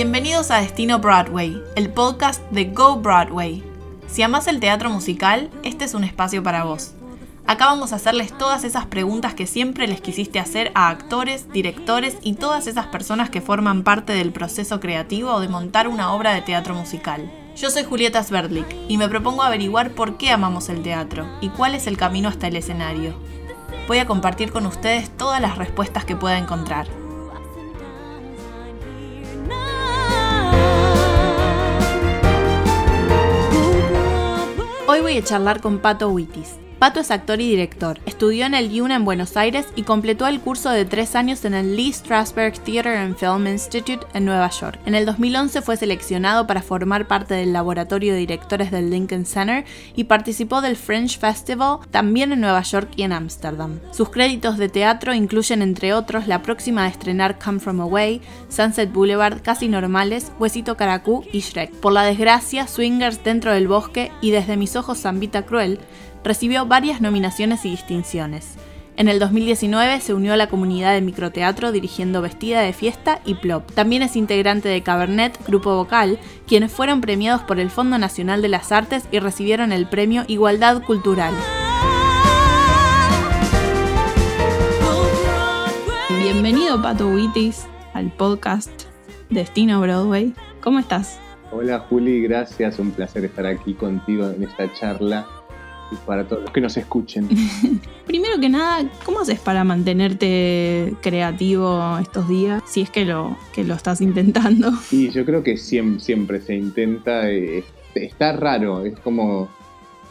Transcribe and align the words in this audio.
Bienvenidos 0.00 0.52
a 0.52 0.60
Destino 0.60 1.00
Broadway, 1.00 1.60
el 1.74 1.90
podcast 1.90 2.40
de 2.52 2.66
Go 2.66 2.98
Broadway. 2.98 3.64
Si 4.06 4.22
amas 4.22 4.46
el 4.46 4.60
teatro 4.60 4.90
musical, 4.90 5.50
este 5.64 5.86
es 5.86 5.94
un 5.94 6.04
espacio 6.04 6.40
para 6.40 6.62
vos. 6.62 6.92
Acá 7.48 7.66
vamos 7.66 7.92
a 7.92 7.96
hacerles 7.96 8.32
todas 8.38 8.62
esas 8.62 8.86
preguntas 8.86 9.34
que 9.34 9.48
siempre 9.48 9.88
les 9.88 10.00
quisiste 10.00 10.38
hacer 10.38 10.70
a 10.76 10.88
actores, 10.88 11.50
directores 11.50 12.16
y 12.22 12.34
todas 12.34 12.68
esas 12.68 12.86
personas 12.86 13.28
que 13.28 13.40
forman 13.40 13.82
parte 13.82 14.12
del 14.12 14.30
proceso 14.30 14.78
creativo 14.78 15.40
de 15.40 15.48
montar 15.48 15.88
una 15.88 16.14
obra 16.14 16.32
de 16.32 16.42
teatro 16.42 16.76
musical. 16.76 17.28
Yo 17.56 17.68
soy 17.68 17.82
Julieta 17.82 18.22
Sverdlik 18.22 18.68
y 18.86 18.98
me 18.98 19.08
propongo 19.08 19.42
averiguar 19.42 19.90
por 19.90 20.16
qué 20.16 20.30
amamos 20.30 20.68
el 20.68 20.80
teatro 20.84 21.26
y 21.40 21.48
cuál 21.48 21.74
es 21.74 21.88
el 21.88 21.96
camino 21.96 22.28
hasta 22.28 22.46
el 22.46 22.54
escenario. 22.54 23.14
Voy 23.88 23.98
a 23.98 24.06
compartir 24.06 24.52
con 24.52 24.64
ustedes 24.64 25.10
todas 25.16 25.40
las 25.40 25.58
respuestas 25.58 26.04
que 26.04 26.14
pueda 26.14 26.38
encontrar. 26.38 26.86
Voy 35.08 35.16
a 35.16 35.24
charlar 35.24 35.62
con 35.62 35.78
Pato 35.78 36.10
Wittis. 36.10 36.58
Pato 36.78 37.00
es 37.00 37.10
actor 37.10 37.40
y 37.40 37.50
director. 37.50 37.98
Estudió 38.06 38.46
en 38.46 38.54
el 38.54 38.80
UNA 38.80 38.94
en 38.94 39.04
Buenos 39.04 39.36
Aires 39.36 39.66
y 39.74 39.82
completó 39.82 40.28
el 40.28 40.40
curso 40.40 40.70
de 40.70 40.84
tres 40.84 41.16
años 41.16 41.44
en 41.44 41.54
el 41.54 41.74
Lee 41.76 41.92
Strasberg 41.92 42.56
Theater 42.60 42.96
and 42.96 43.16
Film 43.16 43.48
Institute 43.48 44.06
en 44.14 44.24
Nueva 44.24 44.48
York. 44.50 44.78
En 44.86 44.94
el 44.94 45.04
2011 45.04 45.60
fue 45.62 45.76
seleccionado 45.76 46.46
para 46.46 46.62
formar 46.62 47.08
parte 47.08 47.34
del 47.34 47.52
laboratorio 47.52 48.12
de 48.12 48.20
directores 48.20 48.70
del 48.70 48.90
Lincoln 48.90 49.26
Center 49.26 49.64
y 49.96 50.04
participó 50.04 50.60
del 50.60 50.76
French 50.76 51.18
Festival 51.18 51.78
también 51.90 52.30
en 52.30 52.40
Nueva 52.40 52.62
York 52.62 52.90
y 52.94 53.02
en 53.02 53.12
Ámsterdam. 53.12 53.80
Sus 53.90 54.10
créditos 54.10 54.56
de 54.56 54.68
teatro 54.68 55.14
incluyen 55.14 55.62
entre 55.62 55.94
otros 55.94 56.28
la 56.28 56.42
próxima 56.42 56.84
a 56.84 56.88
estrenar 56.88 57.40
Come 57.40 57.58
From 57.58 57.80
Away, 57.80 58.20
Sunset 58.50 58.92
Boulevard, 58.92 59.42
Casi 59.42 59.66
Normales, 59.66 60.30
Huesito 60.38 60.76
Caracú 60.76 61.24
y 61.32 61.40
Shrek. 61.40 61.72
Por 61.72 61.92
la 61.92 62.04
desgracia, 62.04 62.68
Swingers 62.68 63.24
dentro 63.24 63.52
del 63.52 63.66
bosque 63.66 64.12
y 64.20 64.30
Desde 64.30 64.56
mis 64.56 64.76
ojos 64.76 65.00
Zambita 65.00 65.42
Cruel 65.42 65.80
recibió 66.24 66.66
varias 66.66 67.00
nominaciones 67.00 67.64
y 67.64 67.70
distinciones. 67.70 68.56
En 68.98 69.06
el 69.06 69.20
2019 69.20 70.00
se 70.00 70.12
unió 70.12 70.32
a 70.32 70.36
la 70.36 70.48
comunidad 70.48 70.92
de 70.92 71.00
microteatro 71.00 71.70
dirigiendo 71.70 72.20
Vestida 72.20 72.62
de 72.62 72.72
Fiesta 72.72 73.20
y 73.24 73.34
Plop. 73.34 73.70
También 73.70 74.02
es 74.02 74.16
integrante 74.16 74.68
de 74.68 74.82
Cabernet, 74.82 75.38
grupo 75.46 75.76
vocal, 75.76 76.18
quienes 76.48 76.72
fueron 76.72 77.00
premiados 77.00 77.42
por 77.42 77.60
el 77.60 77.70
Fondo 77.70 77.96
Nacional 77.96 78.42
de 78.42 78.48
las 78.48 78.72
Artes 78.72 79.04
y 79.12 79.20
recibieron 79.20 79.70
el 79.70 79.88
premio 79.88 80.24
Igualdad 80.26 80.82
Cultural. 80.82 81.32
Bienvenido 86.20 86.82
Pato 86.82 87.08
Wittis 87.08 87.68
al 87.94 88.10
podcast 88.10 88.70
Destino 89.30 89.80
Broadway. 89.80 90.34
¿Cómo 90.60 90.80
estás? 90.80 91.20
Hola 91.52 91.78
Juli, 91.88 92.20
gracias, 92.22 92.80
un 92.80 92.90
placer 92.90 93.24
estar 93.24 93.46
aquí 93.46 93.74
contigo 93.74 94.28
en 94.28 94.42
esta 94.42 94.72
charla 94.74 95.37
y 95.90 95.96
para 96.06 96.26
todos 96.26 96.42
los 96.42 96.50
que 96.52 96.60
nos 96.60 96.76
escuchen. 96.76 97.28
Primero 98.06 98.38
que 98.40 98.48
nada, 98.48 98.88
¿cómo 99.04 99.20
haces 99.20 99.40
para 99.40 99.64
mantenerte 99.64 100.94
creativo 101.00 101.98
estos 101.98 102.28
días? 102.28 102.62
Si 102.66 102.82
es 102.82 102.90
que 102.90 103.04
lo, 103.04 103.36
que 103.52 103.64
lo 103.64 103.74
estás 103.74 104.00
intentando. 104.00 104.72
Sí, 104.88 105.10
yo 105.10 105.24
creo 105.24 105.42
que 105.42 105.56
siempre, 105.56 106.00
siempre 106.00 106.40
se 106.40 106.54
intenta. 106.54 107.30
Eh, 107.30 107.64
está 107.94 108.32
raro, 108.32 108.84
es 108.84 108.98
como. 109.00 109.48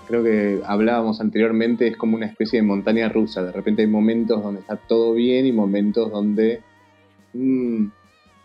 Creo 0.08 0.24
que 0.24 0.62
hablábamos 0.66 1.20
anteriormente, 1.20 1.88
es 1.88 1.98
como 1.98 2.16
una 2.16 2.28
especie 2.28 2.62
de 2.62 2.66
montaña 2.66 3.10
rusa. 3.10 3.44
De 3.44 3.52
repente 3.52 3.82
hay 3.82 3.90
momentos 3.90 4.42
donde 4.42 4.62
está 4.62 4.78
todo 4.78 5.14
bien 5.14 5.46
y 5.46 5.52
momentos 5.52 6.12
donde. 6.12 6.62
Mm, 7.34 7.88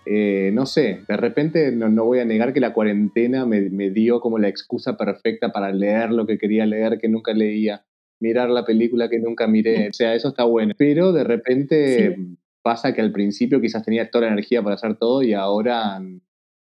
eh, 0.04 0.50
no 0.52 0.66
sé, 0.66 1.02
de 1.06 1.16
repente 1.16 1.70
no, 1.72 2.04
voy 2.04 2.18
a 2.18 2.24
negar 2.24 2.52
que 2.52 2.60
la 2.60 2.72
cuarentena 2.72 3.46
me, 3.46 3.90
dio 3.90 4.20
como 4.20 4.38
la 4.38 4.48
excusa 4.48 4.96
perfecta 4.96 5.52
para 5.52 5.72
leer 5.72 6.10
lo 6.10 6.26
que 6.26 6.38
quería 6.38 6.66
leer, 6.66 6.98
que 6.98 7.08
nunca 7.08 7.32
leía, 7.32 7.84
mirar 8.20 8.50
la 8.50 8.64
película 8.64 9.08
que 9.08 9.20
nunca 9.20 9.46
miré, 9.46 9.88
o 9.88 9.92
sea, 9.92 10.14
eso 10.14 10.28
está 10.28 10.44
bueno. 10.44 10.74
Pero 10.76 11.12
de 11.12 11.24
repente 11.24 12.16
pasa 12.62 12.94
que 12.94 13.00
al 13.00 13.12
principio 13.12 13.60
quizás 13.60 13.84
tenía 13.84 14.10
toda 14.10 14.26
la 14.26 14.32
energía 14.32 14.62
para 14.62 14.74
hacer 14.74 14.96
todo 14.96 15.22
y 15.22 15.34
ahora, 15.34 16.00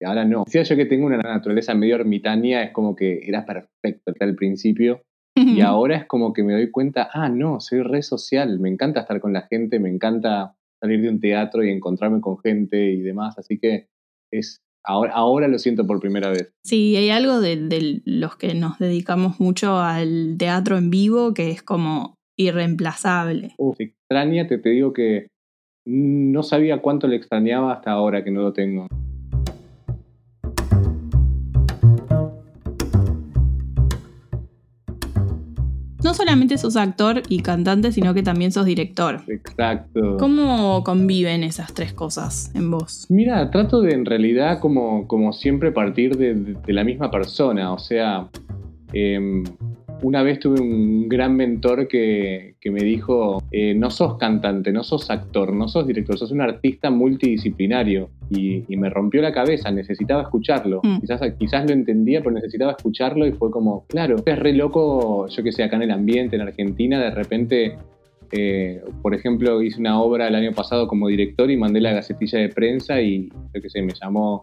y 0.00 0.05
ahora 0.05 0.25
no. 0.25 0.44
Decía 0.44 0.62
yo 0.65 0.76
que 0.76 0.87
tengo 0.87 1.06
una 1.06 1.19
naturaleza 1.19 1.75
medio 1.75 1.94
ermitaña, 1.94 2.65
es 2.65 2.72
como 2.72 2.97
que 2.97 3.20
era 3.25 3.44
perfecto 3.44 4.12
al 4.20 4.34
principio. 4.34 5.03
Y 5.41 5.60
ahora 5.60 5.99
es 5.99 6.05
como 6.06 6.32
que 6.32 6.43
me 6.43 6.53
doy 6.53 6.69
cuenta, 6.72 7.09
ah, 7.12 7.28
no, 7.28 7.60
soy 7.60 7.82
re 7.82 8.03
social, 8.03 8.59
me 8.59 8.69
encanta 8.69 9.03
estar 9.03 9.20
con 9.20 9.32
la 9.32 9.43
gente, 9.43 9.78
me 9.78 9.88
encanta 9.88 10.56
salir 10.81 11.03
de 11.03 11.09
un 11.09 11.21
teatro 11.21 11.65
y 11.65 11.71
encontrarme 11.71 12.21
con 12.21 12.39
gente 12.39 12.93
y 12.93 13.00
demás. 13.00 13.39
Así 13.39 13.59
que 13.59 13.89
es 14.33 14.61
ahora, 14.84 15.12
ahora 15.12 15.49
lo 15.49 15.59
siento 15.59 15.87
por 15.87 16.00
primera 16.00 16.31
vez. 16.31 16.53
Sí, 16.65 16.97
hay 16.97 17.11
algo 17.11 17.41
de, 17.41 18.03
los 18.05 18.37
que 18.37 18.55
nos 18.55 18.78
dedicamos 18.78 19.41
mucho 19.41 19.78
al 19.78 20.37
teatro 20.38 20.77
en 20.77 20.91
vivo 20.91 21.34
que 21.34 21.50
es 21.50 21.62
como 21.62 22.15
irreemplazable. 22.37 23.55
Uf, 23.59 23.81
extraña, 23.81 24.47
te, 24.47 24.59
te 24.59 24.71
digo 24.71 24.93
que 24.93 25.28
no 25.87 26.43
sabía 26.43 26.83
cuánto 26.83 27.09
le 27.09 27.17
extrañaba 27.17 27.72
hasta 27.72 27.91
ahora 27.91 28.22
que 28.22 28.31
no 28.31 28.43
lo 28.43 28.53
tengo. 28.53 28.87
No 36.08 36.14
solamente 36.14 36.56
sos 36.56 36.76
actor 36.76 37.22
y 37.28 37.42
cantante, 37.42 37.92
sino 37.92 38.14
que 38.14 38.22
también 38.22 38.50
sos 38.50 38.64
director. 38.64 39.20
Exacto. 39.28 40.16
¿Cómo 40.19 40.82
conviven 40.82 41.44
esas 41.44 41.74
tres 41.74 41.92
cosas 41.92 42.50
en 42.54 42.70
vos? 42.70 43.04
Mira, 43.10 43.50
trato 43.50 43.82
de 43.82 43.92
en 43.92 44.06
realidad 44.06 44.58
como, 44.58 45.06
como 45.06 45.34
siempre 45.34 45.70
partir 45.70 46.16
de, 46.16 46.56
la 46.66 46.82
misma 46.82 47.10
persona, 47.10 47.74
o 47.74 47.78
sea, 47.78 48.26
em, 48.94 49.44
una 50.03 50.22
vez 50.22 50.38
tuve 50.38 50.60
un 50.60 51.09
gran 51.09 51.34
mentor 51.36 51.88
que, 51.88 52.54
me 52.64 52.81
dijo, 52.81 53.42
eh, 53.50 53.75
no 53.75 53.91
sos 53.91 54.16
cantante, 54.16 54.72
no 54.72 54.84
sos 54.84 55.10
actor, 55.10 55.53
no 55.53 55.69
sos 55.69 55.86
director, 55.86 56.19
sos 56.19 56.31
un 56.31 56.41
artista 56.41 56.91
multidisciplinario. 56.91 58.10
Y, 58.31 58.64
me 58.76 58.91
rompió 58.91 59.20
la 59.22 59.32
cabeza, 59.32 59.70
necesitaba 59.70 60.22
escucharlo. 60.22 60.81
Mm. 60.84 61.00
Quizás, 61.00 61.20
quizás 61.38 61.66
lo 61.66 61.72
entendía, 61.72 62.20
pero 62.20 62.31
necesitaba 62.32 62.72
escucharlo 62.72 63.26
y 63.26 63.32
fue 63.32 63.50
como, 63.50 63.87
claro, 63.88 64.16
es 64.25 64.38
re 64.38 64.53
loco, 64.53 65.26
yo 65.28 65.42
que 65.42 65.50
sé, 65.50 65.64
acá 65.64 65.76
en 65.76 65.82
el 65.82 65.91
ambiente, 65.91 66.37
en 66.37 66.42
Argentina, 66.42 67.00
de 67.00 67.10
repente... 67.10 67.76
Eh, 68.31 68.82
por 69.00 69.14
ejemplo, 69.14 69.62
hice 69.62 69.81
una 69.81 70.03
obra 70.03 70.28
el 70.28 70.34
año 70.34 70.53
pasado 70.53 70.87
como 70.87 71.08
director 71.08 71.50
y 71.50 71.56
mandé 71.56 71.81
la 71.81 71.92
gacetilla 71.92 72.38
de 72.38 72.50
prensa 72.50 73.00
y 73.00 73.31
yo 73.54 73.62
qué 73.62 73.70
sé, 73.70 73.81
me 73.81 73.94
llamó 73.98 74.42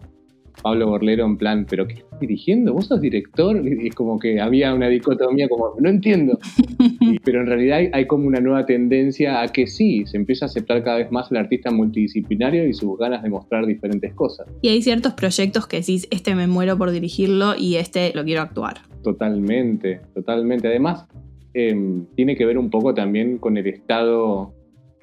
Pablo 0.62 0.88
Borlero 0.88 1.26
en 1.26 1.38
plan, 1.38 1.66
¿pero 1.70 1.88
qué 1.88 1.96
estás 1.96 2.20
dirigiendo? 2.20 2.74
¿Vos 2.74 2.88
sos 2.88 3.02
director? 3.02 3.62
Y 3.66 3.88
es 3.88 3.96
como 3.96 4.20
que 4.20 4.40
había 4.40 4.74
una 4.74 4.88
dicotomía 4.88 5.48
como, 5.48 5.76
no 5.80 5.90
entiendo. 5.90 6.40
pero 7.24 7.42
en 7.42 7.48
realidad 7.48 7.80
hay, 7.94 8.08
como 8.08 8.28
una 8.28 8.40
nueva 8.40 8.66
tendencia 8.66 9.42
a 9.42 9.48
que 9.48 9.68
sí, 9.68 10.06
se 10.06 10.18
empieza 10.18 10.46
a 10.46 10.48
aceptar 10.48 10.84
cada 10.84 10.98
vez 10.98 11.12
más 11.12 11.32
el 11.32 11.38
artista 11.38 11.72
multidisciplinario 11.72 12.68
y 12.68 12.74
sus 12.74 12.98
ganas 12.98 13.24
de 13.24 13.30
mostrar 13.30 13.66
diferentes 13.66 14.14
cosas. 14.14 14.48
Y 14.62 14.70
hay 14.70 14.82
ciertos 14.82 15.14
proyectos 15.14 15.68
que 15.68 15.78
decís, 15.78 16.08
este 16.12 16.36
me 16.36 16.48
muero 16.48 16.78
por 16.78 16.92
dirigirlo 16.92 17.56
y 17.58 17.76
este 17.76 18.12
lo 18.14 18.24
quiero 18.24 18.42
actuar. 18.42 18.78
Totalmente, 19.04 20.02
totalmente. 20.14 20.68
Además, 20.68 21.06
em, 21.54 22.06
tiene 22.16 22.36
que 22.36 22.46
ver 22.46 22.58
un 22.58 22.70
poco 22.70 22.94
también 22.94 23.38
con 23.38 23.58
el 23.58 23.68
estado, 23.68 24.54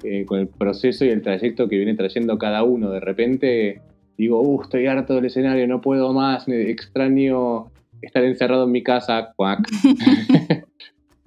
eh, 0.03 0.25
con 0.25 0.41
el 0.41 0.49
proceso 0.49 1.05
y 1.05 1.09
el 1.09 1.23
trayecto 1.23 1.69
que 1.69 1.77
viene 1.77 1.95
trayendo 1.95 2.37
cada 2.39 2.65
uno. 2.65 2.91
De 2.91 3.01
repente 3.01 3.81
digo, 4.17 4.41
uh, 4.41 4.63
estoy 4.63 4.87
harto 4.87 5.15
del 5.15 5.27
escenario, 5.27 5.67
no 5.67 5.81
puedo 5.81 6.13
más, 6.13 6.49
extraño 6.49 7.71
estar 8.01 8.25
encerrado 8.25 8.65
en 8.65 8.73
mi 8.73 8.83
casa, 8.83 9.33
cuac. 9.37 9.69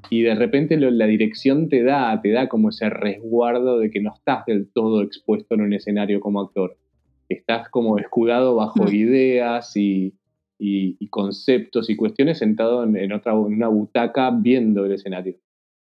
y 0.10 0.22
de 0.22 0.36
repente 0.36 0.78
la 0.78 1.08
dirección 1.08 1.70
te 1.70 1.84
da, 1.84 2.20
te 2.22 2.32
da 2.32 2.48
como 2.48 2.70
ese 2.70 2.90
resguardo 2.90 3.80
de 3.80 3.90
que 3.90 4.02
no 4.02 4.14
estás 4.14 4.46
del 4.46 4.70
todo 4.72 5.02
expuesto 5.02 5.56
en 5.56 5.62
un 5.62 5.74
escenario 5.74 6.20
como 6.20 6.42
actor. 6.42 6.78
Estás 7.30 7.70
como 7.70 7.98
escudado 7.98 8.56
bajo 8.56 8.84
mm. 8.84 8.94
ideas 8.94 9.76
y, 9.76 10.14
conceptos 11.10 11.90
y 11.90 11.96
cuestiones 11.96 12.40
sentado 12.40 12.84
en, 12.84 13.12
otra, 13.14 13.34
en 13.34 13.40
una 13.40 13.68
butaca 13.68 14.32
viendo 14.32 14.86
el 14.86 14.92
escenario. 14.92 15.36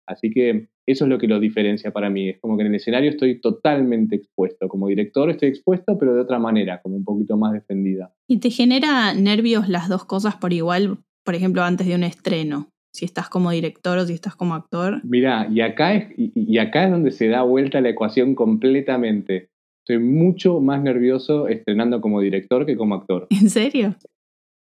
Así 0.06 0.30
que 0.30 0.68
eso 0.86 1.04
es 1.04 1.08
lo 1.08 1.18
que 1.18 1.28
lo 1.28 1.40
diferencia 1.40 1.90
para 1.90 2.10
mí. 2.10 2.28
Es 2.28 2.40
como 2.40 2.56
que 2.56 2.62
en 2.62 2.68
el 2.68 2.74
escenario 2.74 3.10
estoy 3.10 3.40
totalmente 3.40 4.16
expuesto. 4.16 4.68
Como 4.68 4.88
director 4.88 5.30
estoy 5.30 5.48
expuesto, 5.48 5.98
pero 5.98 6.14
de 6.14 6.20
otra 6.20 6.38
manera, 6.38 6.80
como 6.82 6.96
un 6.96 7.04
poquito 7.04 7.36
más 7.36 7.52
defendida. 7.52 8.12
¿Y 8.28 8.38
te 8.38 8.50
genera 8.50 9.14
nervios 9.14 9.68
las 9.68 9.88
dos 9.88 10.04
cosas 10.04 10.36
por 10.36 10.52
igual, 10.52 10.98
por 11.24 11.34
ejemplo, 11.34 11.62
antes 11.62 11.86
de 11.86 11.94
un 11.94 12.04
estreno? 12.04 12.68
Si 12.92 13.04
estás 13.04 13.28
como 13.28 13.50
director 13.50 13.98
o 13.98 14.06
si 14.06 14.12
estás 14.12 14.36
como 14.36 14.54
actor. 14.54 15.00
Mira, 15.04 15.48
y 15.50 15.62
acá 15.62 15.94
es, 15.94 16.12
y, 16.16 16.58
acá 16.58 16.84
es 16.84 16.90
donde 16.92 17.10
se 17.10 17.26
da 17.28 17.42
vuelta 17.42 17.80
la 17.80 17.88
ecuación 17.88 18.34
completamente. 18.34 19.48
Estoy 19.80 19.98
mucho 19.98 20.60
más 20.60 20.82
nervioso 20.82 21.48
estrenando 21.48 22.00
como 22.00 22.20
director 22.20 22.64
que 22.66 22.76
como 22.76 22.94
actor. 22.94 23.26
¿En 23.30 23.50
serio? 23.50 23.96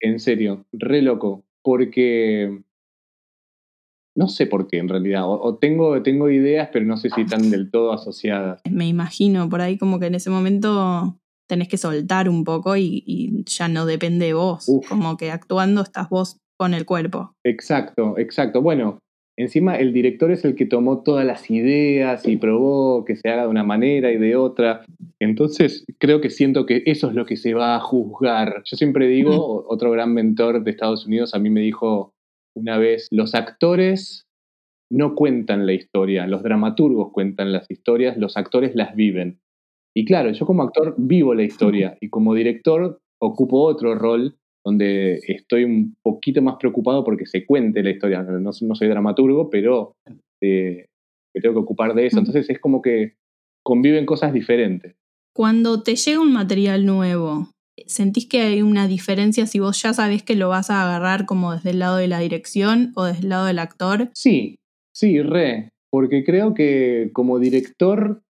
En 0.00 0.19
serio, 0.20 0.64
re 0.72 1.02
loco. 1.02 1.44
Porque 1.62 2.60
no 4.16 4.28
sé 4.28 4.46
por 4.46 4.69
qué 4.69 4.78
en 4.78 4.88
realidad, 4.88 5.25
o, 5.26 5.56
tengo, 5.56 6.02
tengo 6.02 6.31
ideas, 6.31 6.69
pero 6.72 6.84
no 6.84 6.96
sé 6.96 7.11
si 7.11 7.22
están 7.22 7.50
del 7.50 7.70
todo 7.70 7.93
asociadas. 7.93 8.61
Me 8.70 8.87
imagino, 8.87 9.49
por 9.49 9.61
ahí 9.61 9.76
como 9.76 9.99
que 9.99 10.06
en 10.06 10.14
ese 10.14 10.31
momento 10.31 11.19
tenés 11.49 11.69
que 11.69 11.76
soltar 11.76 12.28
un 12.28 12.44
poco 12.44 12.76
y, 12.76 13.44
ya 13.46 13.69
no 13.69 13.87
depende 13.87 14.26
de 14.26 14.34
vos. 14.34 14.66
Como 14.88 15.16
que 15.16 15.31
actuando 15.31 15.82
estás 15.82 16.08
vos 16.08 16.38
con 16.56 16.75
el 16.75 16.87
cuerpo. 16.87 17.32
Exacto, 17.44 18.16
exacto. 18.16 18.62
Bueno, 18.62 18.99
encima 19.37 19.76
el 19.76 19.93
director 19.93 20.31
es 20.31 20.44
el 20.44 20.55
que 20.55 20.66
tomó 20.66 21.02
todas 21.02 21.26
las 21.26 21.50
ideas 21.50 22.26
y 22.26 22.37
probó 22.37 23.05
que 23.05 23.16
se 23.16 23.28
haga 23.28 23.43
de 23.43 23.49
una 23.49 23.64
manera 23.64 24.12
y 24.12 24.16
de 24.16 24.37
otra. 24.37 24.84
Entonces, 25.19 25.84
creo 25.99 26.20
que 26.20 26.31
siento 26.31 26.66
que 26.66 26.82
eso 26.87 27.08
es 27.08 27.14
lo 27.14 27.26
que 27.26 27.37
se 27.37 27.52
va 27.55 27.76
a 27.76 27.81
juzgar. 27.81 28.62
Yo 28.64 28.76
siempre 28.76 29.08
digo, 29.08 29.66
otro 29.69 29.90
gran 29.90 30.14
mentor 30.14 30.62
de 30.62 30.70
Estados 30.70 31.06
Unidos 31.06 31.34
a 31.34 31.38
mí 31.38 31.50
me 31.50 31.61
dijo 31.61 32.13
una 32.56 32.78
vez, 32.78 33.08
los 33.10 33.34
actores 33.34 34.26
no 34.90 35.14
cuentan 35.14 35.66
la 35.66 35.72
historia, 35.72 36.26
los 36.26 36.42
dramaturgos 36.42 37.12
cuentan 37.12 37.52
las 37.52 37.70
historias, 37.70 38.16
los 38.16 38.36
actores 38.36 38.74
las 38.74 38.94
viven. 38.94 39.40
Y 39.96 40.04
claro, 40.04 40.32
yo 40.32 40.46
como 40.46 40.62
actor 40.62 40.94
vivo 40.98 41.34
la 41.34 41.44
historia 41.44 41.96
y 42.00 42.10
como 42.10 42.34
director 42.34 42.98
ocupo 43.20 43.62
otro 43.62 43.94
rol 43.94 44.36
donde 44.64 45.20
estoy 45.28 45.64
un 45.64 45.94
poquito 46.02 46.42
más 46.42 46.56
preocupado 46.56 47.04
porque 47.04 47.26
se 47.26 47.44
cuente 47.44 47.82
la 47.82 47.90
historia. 47.90 48.22
No, 48.22 48.52
soy 48.52 48.88
dramaturgo, 48.88 49.50
pero 49.50 49.92
eh, 50.42 50.86
me 51.34 51.40
tengo 51.40 51.54
que 51.54 51.60
ocupar 51.60 51.94
de 51.94 52.06
eso. 52.06 52.18
Entonces 52.18 52.48
es 52.48 52.58
como 52.58 52.82
que 52.82 53.14
conviven 53.62 54.06
cosas 54.06 54.32
diferentes. 54.32 54.94
Cuando 55.34 55.82
te 55.82 55.96
llega 55.96 56.20
un 56.20 56.32
material 56.32 56.86
nuevo, 56.86 57.50
¿sentís 57.87 58.29
que 58.29 58.41
hay 58.41 58.62
una 58.62 58.88
diferencia 58.88 59.47
si 59.47 59.61
vos 59.61 59.81
ya 59.82 59.93
sabés 59.93 60.23
que 60.23 60.37
lo 60.37 60.49
vas 60.49 60.71
a 60.71 60.82
agarrar 60.82 61.26
como 61.26 61.53
desde 61.53 61.71
el 61.71 61.81
lado 61.81 61.97
de 61.97 62.09
la 62.09 62.19
dirección 62.19 62.93
o 62.94 63.05
desde 63.05 63.23
el 63.23 63.29
lado 63.29 63.47
del 63.47 63.59
actor? 63.59 64.11
Sí, 64.15 64.56
sí, 64.93 65.23
re. 65.23 65.71
Porque 65.91 66.25
creo 66.25 66.55
que 66.55 67.11
como 67.12 67.38
director 67.38 68.23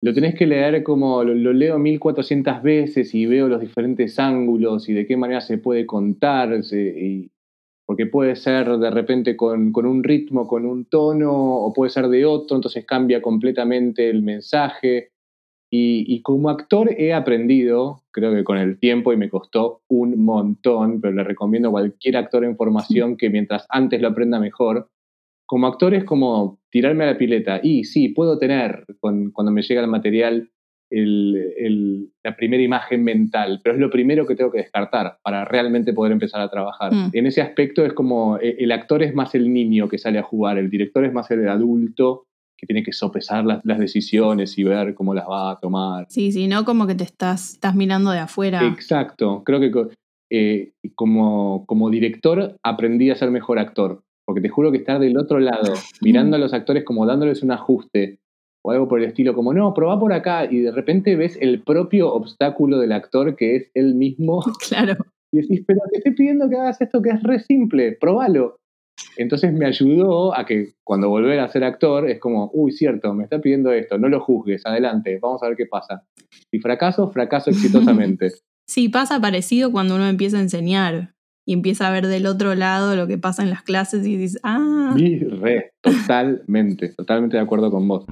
lo 0.00 0.14
tenés 0.14 0.34
que 0.36 0.46
leer 0.46 0.82
como 0.82 1.24
lo, 1.24 1.52
leo 1.52 1.78
1400 1.78 2.62
veces 2.62 3.14
y 3.14 3.26
veo 3.26 3.48
los 3.48 3.60
diferentes 3.60 4.18
ángulos 4.18 4.88
y 4.88 4.92
de 4.92 5.06
qué 5.06 5.16
manera 5.16 5.40
se 5.40 5.58
puede 5.58 5.86
contar, 5.86 6.60
y, 6.72 7.30
porque 7.84 8.06
puede 8.06 8.36
ser 8.36 8.78
de 8.78 8.90
repente 8.90 9.36
con, 9.36 9.72
un 9.74 10.04
ritmo, 10.04 10.46
con 10.46 10.66
un 10.66 10.84
tono, 10.84 11.32
o 11.32 11.72
puede 11.72 11.90
ser 11.90 12.08
de 12.08 12.26
otro, 12.26 12.56
entonces 12.56 12.84
cambia 12.84 13.20
completamente 13.20 14.08
el 14.08 14.22
mensaje. 14.22 15.10
Y, 15.70 16.04
y, 16.06 16.22
como 16.22 16.48
actor 16.48 16.90
he 16.96 17.12
aprendido, 17.12 18.02
creo 18.10 18.32
que 18.32 18.42
con 18.42 18.56
el 18.56 18.78
tiempo, 18.78 19.12
y 19.12 19.18
me 19.18 19.28
costó 19.28 19.82
un 19.88 20.24
montón, 20.24 21.00
pero 21.00 21.12
le 21.12 21.24
recomiendo 21.24 21.68
a 21.68 21.72
cualquier 21.72 22.16
actor 22.16 22.44
en 22.44 22.56
formación 22.56 23.16
que 23.18 23.28
mientras 23.28 23.66
antes 23.68 24.00
lo 24.00 24.08
aprenda 24.08 24.40
mejor, 24.40 24.88
como 25.46 25.66
actor 25.66 25.94
es 25.94 26.04
como 26.04 26.58
tirarme 26.70 27.04
a 27.04 27.12
la 27.12 27.18
pileta. 27.18 27.60
Y 27.62 27.84
sí, 27.84 28.10
puedo 28.10 28.38
tener, 28.38 28.84
cuando 29.00 29.50
me 29.50 29.62
llega 29.62 29.80
el 29.80 29.88
material, 29.88 30.50
la 30.90 32.36
primera 32.36 32.62
imagen 32.62 33.04
mental, 33.04 33.60
pero 33.62 33.74
es 33.74 33.80
lo 33.80 33.90
primero 33.90 34.26
que 34.26 34.34
tengo 34.34 34.50
que 34.50 34.58
descartar 34.58 35.18
para 35.22 35.44
realmente 35.44 35.92
poder 35.92 36.12
empezar 36.12 36.40
a 36.40 36.50
trabajar. 36.50 36.94
Mm. 36.94 37.10
En 37.12 37.26
ese 37.26 37.42
aspecto 37.42 37.84
es 37.84 37.92
como 37.92 38.38
e, 38.38 38.56
el 38.58 38.72
actor 38.72 39.02
es 39.02 39.14
más 39.14 39.34
el 39.34 39.52
niño 39.52 39.88
que 39.88 39.98
sale 39.98 40.18
a 40.18 40.22
jugar, 40.22 40.58
el 40.58 40.70
director 40.70 41.04
es 41.04 41.12
más 41.12 41.30
el 41.30 41.48
adulto 41.48 42.26
que 42.58 42.66
tiene 42.66 42.82
que 42.82 42.92
sopesar 42.92 43.44
las, 43.44 43.62
decisiones 43.62 44.58
y 44.58 44.64
ver 44.64 44.94
cómo 44.94 45.14
las 45.14 45.26
va 45.26 45.52
a 45.52 45.60
tomar. 45.60 46.06
Sí, 46.10 46.32
sí, 46.32 46.48
no 46.48 46.64
como 46.64 46.86
que 46.86 46.94
te 46.94 47.04
estás, 47.04 47.54
estás 47.54 47.74
mirando 47.74 48.10
de 48.10 48.18
afuera. 48.18 48.66
Exacto, 48.66 49.42
creo 49.44 49.60
que 49.60 49.72
eh, 50.30 50.72
como, 50.94 51.64
como 51.66 51.88
director 51.88 52.56
aprendí 52.62 53.10
a 53.10 53.14
ser 53.14 53.30
mejor 53.30 53.58
actor 53.58 54.02
porque 54.28 54.42
te 54.42 54.50
juro 54.50 54.70
que 54.70 54.76
estar 54.76 55.00
del 55.00 55.16
otro 55.16 55.40
lado, 55.40 55.72
mirando 56.02 56.36
a 56.36 56.38
los 56.38 56.52
actores 56.52 56.84
como 56.84 57.06
dándoles 57.06 57.42
un 57.42 57.50
ajuste 57.50 58.18
o 58.62 58.72
algo 58.72 58.86
por 58.86 58.98
el 59.00 59.06
estilo, 59.06 59.32
como 59.32 59.54
no, 59.54 59.72
probá 59.72 59.98
por 59.98 60.12
acá, 60.12 60.44
y 60.44 60.58
de 60.58 60.70
repente 60.70 61.16
ves 61.16 61.38
el 61.40 61.62
propio 61.62 62.12
obstáculo 62.12 62.78
del 62.78 62.92
actor 62.92 63.36
que 63.36 63.56
es 63.56 63.70
él 63.72 63.94
mismo. 63.94 64.42
Claro. 64.68 64.96
Y 65.32 65.38
decís, 65.38 65.64
pero 65.66 65.80
te 65.90 65.98
estoy 65.98 66.12
pidiendo 66.12 66.46
que 66.50 66.56
hagas 66.56 66.78
esto 66.82 67.00
que 67.00 67.08
es 67.08 67.22
re 67.22 67.40
simple, 67.40 67.96
probalo. 67.98 68.58
Entonces 69.18 69.52
me 69.52 69.66
ayudó 69.66 70.32
a 70.32 70.46
que 70.46 70.74
cuando 70.84 71.08
volver 71.08 71.40
a 71.40 71.48
ser 71.48 71.64
actor 71.64 72.08
es 72.08 72.20
como, 72.20 72.50
uy, 72.54 72.70
cierto, 72.70 73.12
me 73.14 73.24
está 73.24 73.40
pidiendo 73.40 73.72
esto, 73.72 73.98
no 73.98 74.08
lo 74.08 74.20
juzgues, 74.20 74.64
adelante, 74.64 75.18
vamos 75.20 75.42
a 75.42 75.48
ver 75.48 75.56
qué 75.56 75.66
pasa. 75.66 76.04
Si 76.52 76.60
fracaso, 76.60 77.10
fracaso 77.10 77.50
exitosamente. 77.50 78.30
Sí, 78.70 78.90
pasa 78.90 79.18
parecido 79.18 79.72
cuando 79.72 79.94
uno 79.94 80.06
empieza 80.06 80.36
a 80.36 80.42
enseñar 80.42 81.14
y 81.46 81.54
empieza 81.54 81.88
a 81.88 81.90
ver 81.90 82.06
del 82.06 82.26
otro 82.26 82.54
lado 82.54 82.94
lo 82.96 83.06
que 83.06 83.16
pasa 83.16 83.42
en 83.42 83.48
las 83.48 83.62
clases 83.62 84.06
y 84.06 84.18
dices, 84.18 84.38
ah. 84.42 84.94
Y 84.94 85.20
re, 85.20 85.72
totalmente, 85.80 86.90
totalmente 86.90 87.38
de 87.38 87.42
acuerdo 87.42 87.70
con 87.70 87.88
vos. 87.88 88.04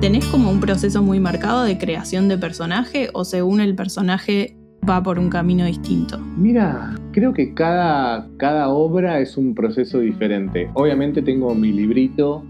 ¿Tenés 0.00 0.24
como 0.28 0.50
un 0.50 0.60
proceso 0.60 1.02
muy 1.02 1.20
marcado 1.20 1.64
de 1.64 1.76
creación 1.76 2.28
de 2.28 2.38
personaje 2.38 3.10
o 3.12 3.26
según 3.26 3.60
el 3.60 3.74
personaje 3.74 4.57
va 4.88 5.02
por 5.02 5.18
un 5.18 5.30
camino 5.30 5.64
distinto? 5.64 6.18
Mira, 6.36 6.94
creo 7.12 7.32
que 7.32 7.54
cada, 7.54 8.28
cada 8.36 8.68
obra 8.68 9.20
es 9.20 9.36
un 9.36 9.54
proceso 9.54 10.00
diferente. 10.00 10.70
Obviamente 10.74 11.22
tengo 11.22 11.54
mi 11.54 11.72
librito, 11.72 12.44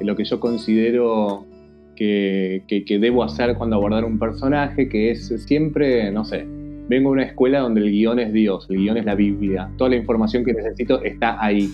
lo 0.00 0.16
que 0.16 0.24
yo 0.24 0.40
considero 0.40 1.46
que, 1.96 2.98
debo 3.00 3.24
hacer 3.24 3.56
cuando 3.56 3.76
abordar 3.76 4.04
un 4.04 4.18
personaje, 4.18 4.88
que 4.88 5.10
es 5.10 5.28
siempre, 5.46 6.10
no 6.12 6.24
sé, 6.24 6.46
vengo 6.88 7.10
a 7.10 7.12
una 7.12 7.24
escuela 7.24 7.60
donde 7.60 7.80
el 7.80 7.90
guion 7.90 8.18
es 8.18 8.32
Dios, 8.32 8.66
el 8.70 8.78
guion 8.78 8.96
es 8.96 9.04
la 9.04 9.14
Biblia, 9.14 9.70
toda 9.76 9.90
la 9.90 9.96
información 9.96 10.44
que 10.44 10.52
necesito 10.52 11.02
está 11.02 11.42
ahí. 11.44 11.70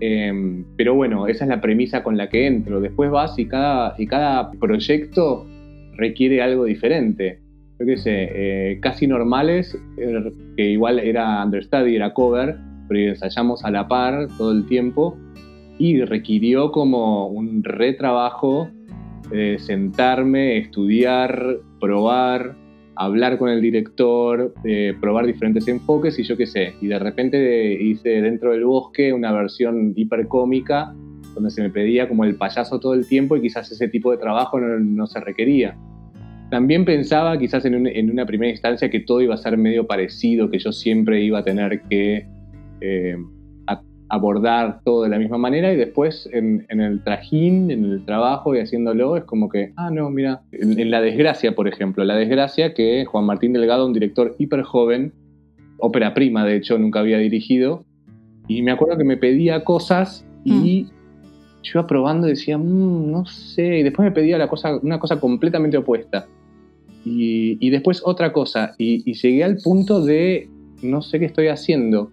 Em, 0.00 0.64
pero 0.76 0.94
bueno, 0.94 1.26
esa 1.26 1.44
es 1.44 1.48
la 1.48 1.60
premisa 1.60 2.02
con 2.02 2.18
la 2.18 2.28
que 2.28 2.46
entro. 2.46 2.80
Después 2.80 3.10
vas 3.10 3.38
y 3.38 3.46
cada, 3.46 3.94
y 3.96 4.06
cada 4.06 4.50
proyecto 4.52 5.46
requiere 5.96 6.42
algo 6.42 6.64
diferente. 6.64 7.38
Yo 7.78 7.86
qué 7.86 7.96
sé, 7.96 8.28
eh, 8.32 8.78
casi 8.80 9.06
normales, 9.06 9.76
er, 9.96 10.32
que 10.56 10.70
igual 10.70 10.98
era 10.98 11.44
understudy, 11.44 11.96
era 11.96 12.14
cover, 12.14 12.56
pero 12.88 13.10
ensayamos 13.10 13.64
a 13.64 13.70
la 13.70 13.88
par 13.88 14.28
todo 14.38 14.52
el 14.52 14.66
tiempo 14.66 15.16
y 15.78 16.02
requirió 16.04 16.70
como 16.70 17.26
un 17.26 17.64
retrabajo 17.64 18.68
eh, 19.32 19.56
sentarme, 19.58 20.58
estudiar, 20.58 21.58
probar, 21.80 22.54
hablar 22.96 23.38
con 23.38 23.48
el 23.48 23.60
director, 23.60 24.54
eh, 24.64 24.94
probar 25.00 25.26
diferentes 25.26 25.66
enfoques 25.66 26.18
y 26.18 26.24
yo 26.24 26.36
qué 26.36 26.46
sé. 26.46 26.74
Y 26.80 26.86
de 26.86 26.98
repente 26.98 27.82
hice 27.82 28.20
dentro 28.22 28.52
del 28.52 28.64
bosque 28.64 29.12
una 29.12 29.32
versión 29.32 29.92
hipercómica 29.96 30.94
donde 31.34 31.50
se 31.50 31.62
me 31.62 31.70
pedía 31.70 32.08
como 32.08 32.24
el 32.24 32.36
payaso 32.36 32.78
todo 32.78 32.94
el 32.94 33.06
tiempo 33.06 33.36
y 33.36 33.40
quizás 33.40 33.70
ese 33.72 33.88
tipo 33.88 34.10
de 34.12 34.18
trabajo 34.18 34.60
no, 34.60 35.06
se 35.06 35.20
requería. 35.20 35.76
También 36.54 36.84
pensaba 36.84 37.36
quizás 37.36 37.64
en, 37.64 37.84
en, 37.84 38.10
una 38.12 38.26
primera 38.26 38.48
instancia 38.48 38.88
que 38.88 39.00
todo 39.00 39.20
iba 39.20 39.34
a 39.34 39.38
ser 39.38 39.56
medio 39.56 39.88
parecido, 39.88 40.48
que 40.48 40.60
yo 40.60 40.70
siempre 40.70 41.20
iba 41.20 41.40
a 41.40 41.42
tener 41.42 41.82
que 41.90 42.28
eh, 42.80 43.16
abordar 44.08 44.78
todo 44.84 45.02
de 45.02 45.08
la 45.08 45.18
misma 45.18 45.36
manera 45.36 45.72
y 45.72 45.76
después 45.76 46.30
en, 46.32 46.64
el 46.68 47.02
trajín, 47.02 47.72
en 47.72 47.84
el 47.84 48.04
trabajo 48.04 48.54
y 48.54 48.60
haciéndolo 48.60 49.16
es 49.16 49.24
como 49.24 49.48
que, 49.48 49.72
ah, 49.74 49.90
no, 49.90 50.10
mira, 50.10 50.42
en, 50.52 50.92
La 50.92 51.00
Desgracia, 51.00 51.56
por 51.56 51.66
ejemplo, 51.66 52.04
La 52.04 52.14
Desgracia 52.14 52.72
que 52.72 53.04
Juan 53.04 53.24
Martín 53.24 53.52
Delgado, 53.52 53.84
un 53.84 53.92
director 53.92 54.36
hiper 54.38 54.62
joven, 54.62 55.12
ópera 55.78 56.14
prima 56.14 56.44
de 56.44 56.54
hecho, 56.54 56.78
nunca 56.78 57.00
había 57.00 57.18
dirigido, 57.18 57.84
y 58.46 58.62
me 58.62 58.70
acuerdo 58.70 58.96
que 58.96 59.02
me 59.02 59.16
pedía 59.16 59.64
cosas 59.64 60.24
y 60.44 60.84
mm. 60.84 60.90
yo 61.64 61.80
iba 61.80 61.86
probando 61.88 62.28
y 62.28 62.30
decía, 62.30 62.56
mm, 62.58 63.10
no 63.10 63.26
sé, 63.26 63.80
y 63.80 63.82
después 63.82 64.06
me 64.06 64.12
pedía 64.12 64.38
la 64.38 64.46
cosa, 64.46 64.78
una 64.80 65.00
cosa 65.00 65.18
completamente 65.18 65.76
opuesta. 65.78 66.28
Y, 67.04 67.70
después 67.70 68.00
otra 68.04 68.32
cosa, 68.32 68.74
y 68.78 69.12
llegué 69.12 69.44
al 69.44 69.58
punto 69.58 70.04
de, 70.04 70.48
no 70.82 71.02
sé 71.02 71.18
qué 71.18 71.26
estoy 71.26 71.48
haciendo 71.48 72.10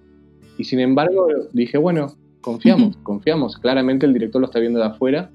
y 0.61 0.63
sin 0.63 0.79
embargo 0.79 1.27
dije, 1.53 1.79
bueno, 1.79 2.13
confiamos, 2.39 2.95
confiamos. 2.97 3.57
Claramente 3.57 4.05
el 4.05 4.13
director 4.13 4.39
lo 4.39 4.45
está 4.45 4.59
viendo 4.59 4.79
de 4.79 4.85
afuera. 4.85 5.31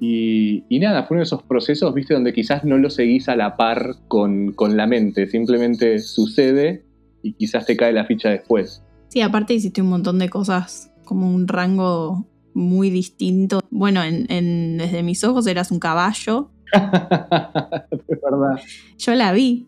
Y, 0.00 0.64
nada, 0.80 1.04
fue 1.04 1.16
uno 1.16 1.20
de 1.20 1.24
esos 1.24 1.42
procesos, 1.42 1.92
viste, 1.92 2.14
donde 2.14 2.32
quizás 2.32 2.64
no 2.64 2.78
lo 2.78 2.88
seguís 2.88 3.28
a 3.28 3.36
la 3.36 3.56
par 3.58 3.96
con, 4.08 4.54
la 4.58 4.86
mente, 4.86 5.26
simplemente 5.26 5.98
sucede 5.98 6.84
y 7.22 7.34
quizás 7.34 7.66
te 7.66 7.76
cae 7.76 7.92
la 7.92 8.06
ficha 8.06 8.30
después. 8.30 8.82
Sí, 9.08 9.20
aparte 9.20 9.52
hiciste 9.52 9.82
un 9.82 9.88
montón 9.88 10.18
de 10.18 10.30
cosas, 10.30 10.90
como 11.04 11.30
un 11.34 11.48
rango 11.48 12.26
muy 12.54 12.88
distinto. 12.88 13.60
Bueno, 13.70 14.02
en, 14.02 14.78
desde 14.78 15.02
mis 15.02 15.22
ojos 15.22 15.46
eras 15.46 15.70
un 15.70 15.80
caballo. 15.80 16.50
es 18.08 18.20
verdad. 18.22 18.60
Yo 18.98 19.14
la 19.14 19.32
vi, 19.32 19.66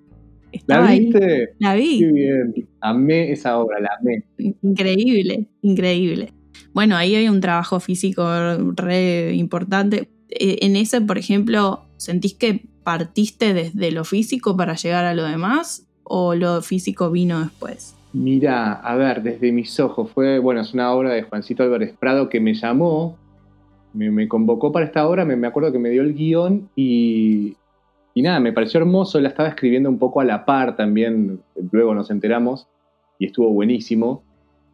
¿La 0.66 0.90
viste? 0.90 1.54
La 1.58 1.74
vi. 1.74 1.98
Qué 1.98 2.12
bien. 2.12 2.54
Amé 2.80 3.32
esa 3.32 3.58
obra, 3.58 3.80
la 3.80 3.90
amé. 4.00 4.24
Increíble, 4.62 5.48
increíble. 5.62 6.32
Bueno, 6.72 6.96
ahí 6.96 7.14
hay 7.14 7.28
un 7.28 7.40
trabajo 7.40 7.80
físico 7.80 8.24
re 8.74 9.34
importante. 9.34 10.08
Eh, 10.30 10.58
en 10.62 10.76
ese, 10.76 11.00
por 11.00 11.18
ejemplo, 11.18 11.84
¿sentís 11.96 12.34
que 12.34 12.66
partiste 12.84 13.54
desde 13.54 13.90
lo 13.90 14.04
físico 14.04 14.56
para 14.56 14.74
llegar 14.74 15.04
a 15.04 15.14
lo 15.14 15.24
demás 15.24 15.86
o 16.02 16.34
lo 16.34 16.62
físico 16.62 17.10
vino 17.10 17.40
después? 17.40 17.94
Mira, 18.12 18.72
a 18.72 18.96
ver, 18.96 19.22
desde 19.22 19.52
mis 19.52 19.78
ojos 19.80 20.10
fue, 20.10 20.38
bueno, 20.38 20.62
es 20.62 20.72
una 20.72 20.92
obra 20.92 21.12
de 21.12 21.22
Juancito 21.22 21.62
Álvarez 21.62 21.94
Prado 21.98 22.28
que 22.28 22.40
me 22.40 22.54
llamó 22.54 23.18
me, 23.94 24.28
convocó 24.28 24.72
para 24.72 24.86
esta 24.86 25.08
obra, 25.08 25.24
me, 25.24 25.46
acuerdo 25.46 25.72
que 25.72 25.78
me 25.78 25.90
dio 25.90 26.02
el 26.02 26.14
guion 26.14 26.68
y, 26.76 27.56
y 28.14 28.22
nada, 28.22 28.40
me 28.40 28.52
pareció 28.52 28.80
hermoso, 28.80 29.20
la 29.20 29.28
estaba 29.28 29.48
escribiendo 29.48 29.88
un 29.88 29.98
poco 29.98 30.20
a 30.20 30.24
la 30.24 30.44
par 30.44 30.76
también, 30.76 31.40
luego 31.72 31.94
nos 31.94 32.10
enteramos 32.10 32.66
y 33.18 33.26
estuvo 33.26 33.50
buenísimo. 33.50 34.22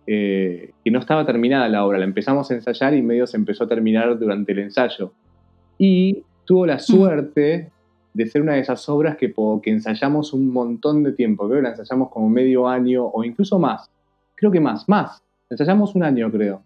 Eh, 0.06 0.72
que 0.84 0.90
no 0.90 0.98
estaba 0.98 1.24
terminada 1.24 1.66
la 1.70 1.86
obra, 1.86 1.98
la 1.98 2.04
empezamos 2.04 2.50
a 2.50 2.54
ensayar 2.54 2.92
y 2.92 3.00
medio 3.00 3.26
se 3.26 3.38
empezó 3.38 3.64
a 3.64 3.68
terminar 3.68 4.18
durante 4.18 4.52
el 4.52 4.58
ensayo. 4.58 5.12
Y 5.78 6.24
tuvo 6.44 6.66
la 6.66 6.76
mm. 6.76 6.80
suerte 6.80 7.70
de 8.12 8.26
ser 8.26 8.42
una 8.42 8.52
de 8.52 8.60
esas 8.60 8.86
obras 8.88 9.16
que, 9.16 9.34
que 9.62 9.70
ensayamos 9.70 10.34
un 10.34 10.52
montón 10.52 11.02
de 11.02 11.12
tiempo, 11.12 11.46
creo 11.48 11.58
que 11.58 11.62
la 11.64 11.70
ensayamos 11.70 12.10
como 12.10 12.28
medio 12.28 12.68
año 12.68 13.06
o 13.06 13.24
incluso 13.24 13.58
más, 13.58 13.90
creo 14.36 14.52
que 14.52 14.60
más, 14.60 14.88
más, 14.88 15.22
ensayamos 15.50 15.94
un 15.94 16.04
año 16.04 16.30
creo. 16.30 16.62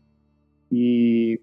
Y 0.71 1.39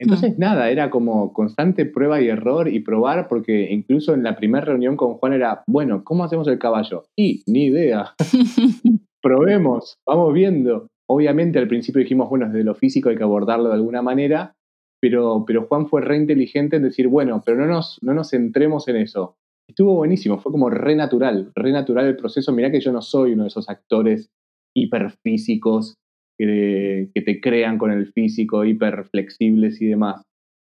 entonces 0.00 0.36
mm. 0.36 0.40
nada, 0.40 0.70
era 0.70 0.88
como 0.88 1.32
constante 1.34 1.84
prueba 1.84 2.20
y 2.22 2.28
error 2.28 2.68
y 2.68 2.80
probar, 2.80 3.28
porque 3.28 3.70
incluso 3.70 4.14
en 4.14 4.22
la 4.22 4.34
primera 4.34 4.64
reunión 4.64 4.96
con 4.96 5.14
Juan 5.14 5.34
era, 5.34 5.62
bueno, 5.66 6.02
¿cómo 6.04 6.24
hacemos 6.24 6.48
el 6.48 6.58
caballo? 6.58 7.04
Y 7.16 7.42
ni 7.46 7.66
idea. 7.66 8.14
Probemos, 9.22 9.98
vamos 10.06 10.32
viendo. 10.32 10.86
Obviamente 11.06 11.58
al 11.58 11.68
principio 11.68 12.00
dijimos, 12.00 12.30
bueno, 12.30 12.46
desde 12.46 12.64
lo 12.64 12.74
físico 12.74 13.10
hay 13.10 13.16
que 13.16 13.22
abordarlo 13.22 13.68
de 13.68 13.74
alguna 13.74 14.00
manera, 14.00 14.54
pero, 15.02 15.44
pero 15.46 15.66
Juan 15.66 15.86
fue 15.86 16.00
re 16.00 16.16
inteligente 16.16 16.76
en 16.76 16.82
decir, 16.82 17.06
bueno, 17.08 17.42
pero 17.44 17.58
no 17.58 17.66
nos, 17.66 17.98
no 18.00 18.14
nos 18.14 18.30
centremos 18.30 18.88
en 18.88 18.96
eso. 18.96 19.36
Estuvo 19.68 19.94
buenísimo, 19.94 20.38
fue 20.38 20.50
como 20.50 20.70
re 20.70 20.96
natural, 20.96 21.52
re 21.54 21.72
natural 21.72 22.06
el 22.06 22.16
proceso. 22.16 22.52
Mirá 22.52 22.70
que 22.70 22.80
yo 22.80 22.90
no 22.90 23.02
soy 23.02 23.34
uno 23.34 23.42
de 23.42 23.48
esos 23.48 23.68
actores 23.68 24.30
hiperfísicos 24.74 25.96
que, 26.40 27.10
que 27.14 27.20
te 27.20 27.40
crean 27.40 27.76
con 27.76 27.90
el 27.90 28.12
físico, 28.12 28.64
hiper 28.64 29.04
flexibles 29.10 29.80
y 29.82 29.86
demás. 29.86 30.22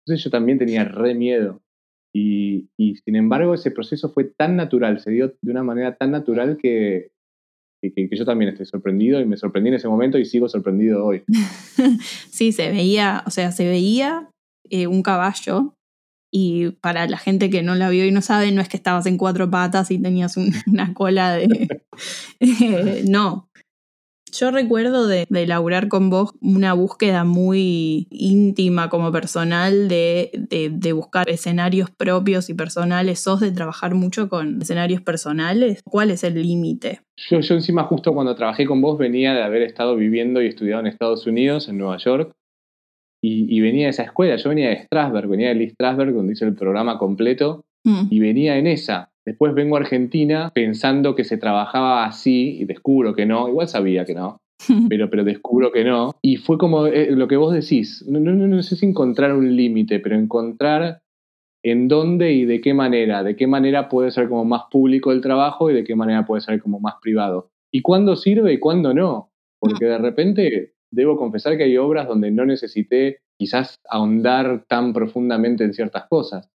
Entonces 0.04 0.24
yo 0.24 0.30
también 0.30 0.58
tenía 0.58 0.84
re 0.84 1.14
miedo. 1.14 1.62
Y, 2.12 2.68
y, 2.76 2.96
sin 2.96 3.14
embargo 3.14 3.54
ese 3.54 3.70
proceso 3.70 4.10
fue 4.10 4.24
tan 4.24 4.56
natural, 4.56 4.98
se 4.98 5.12
dio 5.12 5.32
de 5.40 5.50
una 5.52 5.62
manera 5.62 5.94
tan 5.94 6.10
natural 6.10 6.58
que, 6.60 7.12
que, 7.80 8.08
yo 8.10 8.24
también 8.24 8.50
estoy 8.50 8.66
sorprendido 8.66 9.20
y 9.20 9.26
me 9.26 9.36
sorprendí 9.36 9.68
en 9.68 9.76
ese 9.76 9.86
momento 9.86 10.18
y 10.18 10.24
sigo 10.24 10.48
sorprendido 10.48 11.06
hoy. 11.06 11.22
sí, 12.30 12.50
se 12.50 12.68
veía, 12.68 13.22
o 13.26 13.30
sea, 13.30 13.52
se 13.52 13.68
veía 13.68 14.28
eh, 14.70 14.88
un 14.88 15.04
caballo 15.04 15.76
y 16.32 16.70
para 16.80 17.06
la 17.06 17.18
gente 17.18 17.48
que 17.48 17.62
no 17.62 17.76
la 17.76 17.90
vio 17.90 18.04
y 18.06 18.10
no 18.10 18.22
sabe, 18.22 18.50
no 18.50 18.60
es 18.60 18.68
que 18.68 18.76
estabas 18.76 19.06
en 19.06 19.16
cuatro 19.16 19.48
patas 19.48 19.92
y 19.92 19.98
tenías 19.98 20.36
una 20.66 20.94
cola 20.94 21.34
de... 21.34 21.82
Eh, 22.40 23.04
no, 23.06 23.49
yo 24.32 24.50
recuerdo 24.50 25.06
de, 25.06 25.26
de 25.28 25.42
elaborar 25.42 25.88
con 25.88 26.10
vos 26.10 26.32
una 26.40 26.72
búsqueda 26.72 27.24
muy 27.24 28.06
íntima 28.10 28.88
como 28.88 29.12
personal 29.12 29.88
de, 29.88 30.30
de, 30.50 30.92
buscar 30.92 31.28
escenarios 31.28 31.90
propios 31.90 32.50
y 32.50 32.54
personales. 32.54 33.20
¿Sos 33.20 33.40
de 33.40 33.50
trabajar 33.50 33.94
mucho 33.94 34.28
con 34.28 34.60
escenarios 34.62 35.02
personales? 35.02 35.82
¿Cuál 35.84 36.10
es 36.10 36.24
el 36.24 36.40
límite? 36.42 37.00
Yo, 37.16 37.40
yo 37.40 37.54
encima 37.54 37.84
justo 37.84 38.12
cuando 38.12 38.34
trabajé 38.34 38.66
con 38.66 38.80
vos 38.80 38.98
venía 38.98 39.34
de 39.34 39.42
haber 39.42 39.62
estado 39.62 39.96
viviendo 39.96 40.42
y 40.42 40.46
estudiado 40.46 40.80
en 40.80 40.86
Estados 40.86 41.26
Unidos, 41.26 41.68
en 41.68 41.78
Nueva 41.78 41.98
York, 41.98 42.32
y, 43.22 43.54
y 43.54 43.60
venía 43.60 43.84
de 43.84 43.90
esa 43.90 44.04
escuela. 44.04 44.36
Yo 44.36 44.48
venía 44.48 44.70
de 44.70 44.82
Strasberg, 44.84 45.28
venía 45.28 45.48
de 45.48 45.54
Lee 45.56 45.70
Strasberg, 45.70 46.14
donde 46.14 46.32
hice 46.32 46.44
el 46.44 46.54
programa 46.54 46.98
completo, 46.98 47.64
mm. 47.84 48.06
y 48.10 48.20
venía 48.20 48.56
en 48.56 48.66
esa. 48.66 49.09
Después 49.26 49.54
vengo 49.54 49.76
a 49.76 49.80
Argentina 49.80 50.50
pensando 50.54 51.14
que 51.14 51.24
se 51.24 51.36
trabajaba 51.36 52.04
así 52.04 52.58
y 52.60 52.64
descubro 52.64 53.14
que 53.14 53.26
no, 53.26 53.48
igual 53.48 53.68
sabía 53.68 54.04
que 54.04 54.14
no, 54.14 54.38
pero, 54.88 55.10
pero 55.10 55.24
descubro 55.24 55.72
que 55.72 55.84
no. 55.84 56.12
Y 56.22 56.36
fue 56.36 56.58
como 56.58 56.86
eh, 56.86 57.10
lo 57.10 57.28
que 57.28 57.36
vos 57.36 57.52
decís, 57.52 58.04
no, 58.08 58.18
no, 58.20 58.32
no 58.32 58.62
sé 58.62 58.76
si 58.76 58.86
encontrar 58.86 59.34
un 59.34 59.56
límite, 59.56 60.00
pero 60.00 60.16
encontrar 60.16 61.02
en 61.62 61.88
dónde 61.88 62.32
y 62.32 62.44
de 62.46 62.60
qué 62.60 62.72
manera, 62.74 63.22
de 63.22 63.36
qué 63.36 63.46
manera 63.46 63.88
puede 63.88 64.10
ser 64.10 64.28
como 64.28 64.44
más 64.44 64.62
público 64.70 65.12
el 65.12 65.20
trabajo 65.20 65.70
y 65.70 65.74
de 65.74 65.84
qué 65.84 65.94
manera 65.94 66.24
puede 66.24 66.40
ser 66.40 66.60
como 66.62 66.80
más 66.80 66.94
privado. 67.02 67.50
Y 67.72 67.82
cuándo 67.82 68.16
sirve 68.16 68.54
y 68.54 68.58
cuándo 68.58 68.94
no, 68.94 69.30
porque 69.60 69.84
de 69.84 69.98
repente 69.98 70.72
debo 70.90 71.16
confesar 71.16 71.56
que 71.56 71.64
hay 71.64 71.76
obras 71.76 72.08
donde 72.08 72.30
no 72.30 72.44
necesité 72.44 73.18
quizás 73.38 73.76
ahondar 73.88 74.64
tan 74.68 74.92
profundamente 74.92 75.64
en 75.64 75.72
ciertas 75.72 76.06
cosas. 76.08 76.49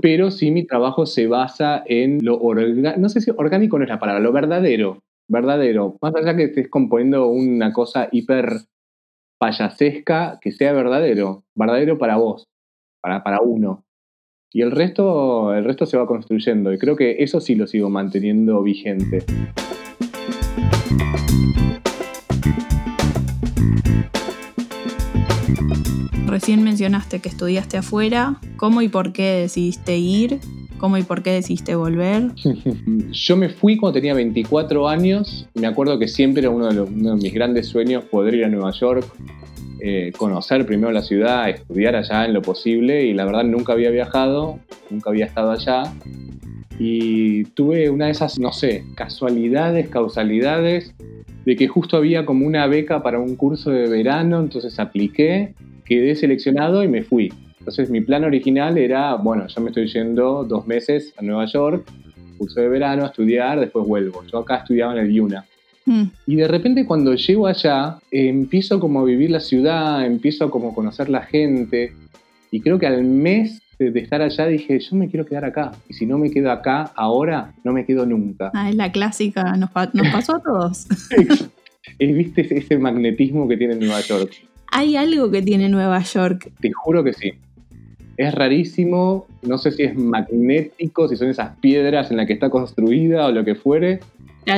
Pero 0.00 0.30
sí 0.30 0.50
mi 0.50 0.66
trabajo 0.66 1.06
se 1.06 1.26
basa 1.26 1.82
en 1.86 2.24
lo 2.24 2.38
orgánico, 2.38 2.98
no 2.98 3.08
sé 3.08 3.20
si 3.20 3.30
orgánico 3.30 3.78
no 3.78 3.84
es 3.84 3.90
la 3.90 3.98
palabra, 3.98 4.20
lo 4.20 4.32
verdadero, 4.32 5.00
verdadero. 5.28 5.96
Más 6.00 6.14
allá 6.14 6.36
que 6.36 6.44
estés 6.44 6.68
componiendo 6.68 7.26
una 7.28 7.72
cosa 7.72 8.08
hiper 8.12 8.62
payasesca, 9.38 10.38
que 10.40 10.52
sea 10.52 10.72
verdadero, 10.72 11.44
verdadero 11.54 11.98
para 11.98 12.16
vos, 12.16 12.44
para, 13.00 13.22
para 13.22 13.40
uno. 13.40 13.84
Y 14.52 14.62
el 14.62 14.70
resto, 14.70 15.54
el 15.54 15.64
resto 15.64 15.86
se 15.86 15.98
va 15.98 16.06
construyendo, 16.06 16.72
y 16.72 16.78
creo 16.78 16.96
que 16.96 17.22
eso 17.22 17.40
sí 17.40 17.54
lo 17.54 17.66
sigo 17.66 17.90
manteniendo 17.90 18.62
vigente. 18.62 19.24
Recién 26.48 26.64
mencionaste 26.64 27.18
que 27.18 27.28
estudiaste 27.28 27.76
afuera. 27.76 28.40
¿Cómo 28.56 28.80
y 28.80 28.88
por 28.88 29.12
qué 29.12 29.40
decidiste 29.42 29.98
ir? 29.98 30.38
¿Cómo 30.78 30.96
y 30.96 31.02
por 31.02 31.22
qué 31.22 31.32
decidiste 31.32 31.74
volver? 31.74 32.30
Yo 33.12 33.36
me 33.36 33.50
fui 33.50 33.76
cuando 33.76 33.98
tenía 33.98 34.14
24 34.14 34.88
años. 34.88 35.46
Me 35.52 35.66
acuerdo 35.66 35.98
que 35.98 36.08
siempre 36.08 36.40
era 36.40 36.48
uno 36.48 36.72
de, 36.72 37.16
mis 37.16 37.34
grandes 37.34 37.66
sueños 37.66 38.04
poder 38.04 38.34
ir 38.34 38.46
a 38.46 38.48
Nueva 38.48 38.70
York, 38.70 39.04
eh, 39.82 40.10
conocer 40.16 40.64
primero 40.64 40.90
la 40.90 41.02
ciudad, 41.02 41.50
estudiar 41.50 41.96
allá 41.96 42.24
en 42.24 42.32
lo 42.32 42.40
posible. 42.40 43.04
Y 43.04 43.12
la 43.12 43.26
verdad 43.26 43.44
nunca 43.44 43.74
había 43.74 43.90
viajado, 43.90 44.58
nunca 44.88 45.10
había 45.10 45.26
estado 45.26 45.50
allá. 45.50 45.82
Y 46.78 47.44
tuve 47.44 47.90
una 47.90 48.06
de 48.06 48.12
esas, 48.12 48.38
no 48.38 48.54
sé, 48.54 48.84
casualidades, 48.94 49.90
causalidades, 49.90 50.94
de 51.44 51.56
que 51.56 51.68
justo 51.68 51.98
había 51.98 52.24
como 52.24 52.46
una 52.46 52.66
beca 52.68 53.02
para 53.02 53.18
un 53.18 53.36
curso 53.36 53.68
de 53.68 53.86
verano, 53.86 54.40
entonces 54.40 54.78
apliqué 54.78 55.52
quedé 55.88 56.14
seleccionado 56.14 56.84
y 56.84 56.88
me 56.88 57.02
fui. 57.02 57.32
Entonces 57.58 57.90
mi 57.90 58.00
plan 58.00 58.24
original 58.24 58.78
era, 58.78 59.14
bueno, 59.14 59.46
ya 59.48 59.60
me 59.60 59.68
estoy 59.68 59.88
yendo 59.88 60.44
dos 60.44 60.66
meses 60.66 61.14
a 61.16 61.22
Nueva 61.22 61.46
York, 61.46 61.90
curso 62.36 62.60
de 62.60 62.68
verano, 62.68 63.04
a 63.04 63.06
estudiar, 63.06 63.58
después 63.58 63.86
vuelvo. 63.86 64.22
Yo 64.30 64.38
acá 64.38 64.58
estudiaba 64.58 64.92
en 64.92 64.98
el 64.98 65.12
Yuna. 65.12 65.44
Mm. 65.86 66.04
Y 66.26 66.36
de 66.36 66.46
repente 66.46 66.86
cuando 66.86 67.14
llego 67.14 67.46
allá, 67.46 67.98
empiezo 68.10 68.78
como 68.78 69.00
a 69.00 69.04
vivir 69.04 69.30
la 69.30 69.40
ciudad, 69.40 70.04
empiezo 70.04 70.44
a 70.44 70.50
como 70.50 70.74
conocer 70.74 71.08
la 71.08 71.22
gente. 71.22 71.92
Y 72.50 72.60
creo 72.60 72.78
que 72.78 72.86
al 72.86 73.02
mes 73.04 73.60
de, 73.78 73.98
estar 74.00 74.20
allá 74.22 74.46
dije, 74.46 74.78
yo 74.78 74.96
me 74.96 75.08
quiero 75.08 75.24
quedar 75.24 75.44
acá. 75.44 75.72
Y 75.88 75.94
si 75.94 76.06
no 76.06 76.18
me 76.18 76.30
quedo 76.30 76.50
acá 76.50 76.92
ahora, 76.94 77.54
no 77.64 77.72
me 77.72 77.84
quedo 77.84 78.06
nunca. 78.06 78.50
Ah, 78.54 78.68
es 78.68 78.76
la 78.76 78.92
clásica, 78.92 79.56
nos, 79.56 79.70
nos 79.94 80.08
pasó 80.12 80.36
a 80.36 80.42
todos. 80.42 80.86
¿Viste 81.98 82.58
ese 82.58 82.78
magnetismo 82.78 83.48
que 83.48 83.56
tiene 83.56 83.74
Nueva 83.74 84.00
York? 84.00 84.32
¿Hay 84.70 84.96
algo 84.96 85.30
que 85.30 85.42
tiene 85.42 85.68
Nueva 85.68 86.00
York? 86.02 86.50
Te 86.60 86.72
juro 86.72 87.02
que 87.02 87.12
sí. 87.12 87.32
Es 88.16 88.34
rarísimo, 88.34 89.26
no 89.42 89.58
sé 89.58 89.70
si 89.70 89.84
es 89.84 89.96
magnético, 89.96 91.08
si 91.08 91.16
son 91.16 91.28
esas 91.28 91.56
piedras 91.58 92.10
en 92.10 92.16
las 92.16 92.26
que 92.26 92.32
está 92.32 92.50
construida 92.50 93.26
o 93.26 93.32
lo 93.32 93.44
que 93.44 93.54
fuere. 93.54 94.00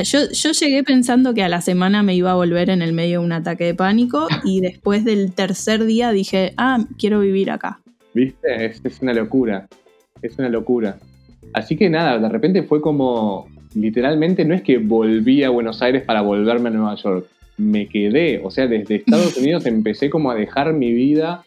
Yo, 0.03 0.19
yo 0.31 0.51
llegué 0.51 0.83
pensando 0.83 1.33
que 1.33 1.43
a 1.43 1.49
la 1.49 1.61
semana 1.61 2.01
me 2.01 2.15
iba 2.15 2.31
a 2.31 2.35
volver 2.35 2.69
en 2.69 2.81
el 2.81 2.93
medio 2.93 3.19
de 3.19 3.25
un 3.25 3.33
ataque 3.33 3.65
de 3.65 3.75
pánico 3.75 4.27
y 4.43 4.61
después 4.61 5.05
del 5.05 5.33
tercer 5.33 5.83
día 5.85 6.11
dije, 6.11 6.53
ah, 6.57 6.85
quiero 6.97 7.19
vivir 7.19 7.51
acá. 7.51 7.79
¿Viste? 8.13 8.65
Es, 8.65 8.81
es 8.83 9.01
una 9.01 9.13
locura. 9.13 9.67
Es 10.21 10.37
una 10.37 10.49
locura. 10.49 10.97
Así 11.53 11.75
que 11.75 11.89
nada, 11.89 12.17
de 12.17 12.29
repente 12.29 12.63
fue 12.63 12.81
como, 12.81 13.47
literalmente 13.75 14.45
no 14.45 14.55
es 14.55 14.61
que 14.61 14.77
volví 14.77 15.43
a 15.43 15.49
Buenos 15.49 15.81
Aires 15.81 16.03
para 16.03 16.21
volverme 16.21 16.69
a 16.69 16.71
Nueva 16.71 16.95
York 16.95 17.27
me 17.57 17.87
quedé. 17.87 18.41
O 18.43 18.51
sea, 18.51 18.67
desde 18.67 18.95
Estados 18.95 19.37
Unidos 19.39 19.65
empecé 19.65 20.09
como 20.09 20.31
a 20.31 20.35
dejar 20.35 20.73
mi 20.73 20.93
vida 20.93 21.43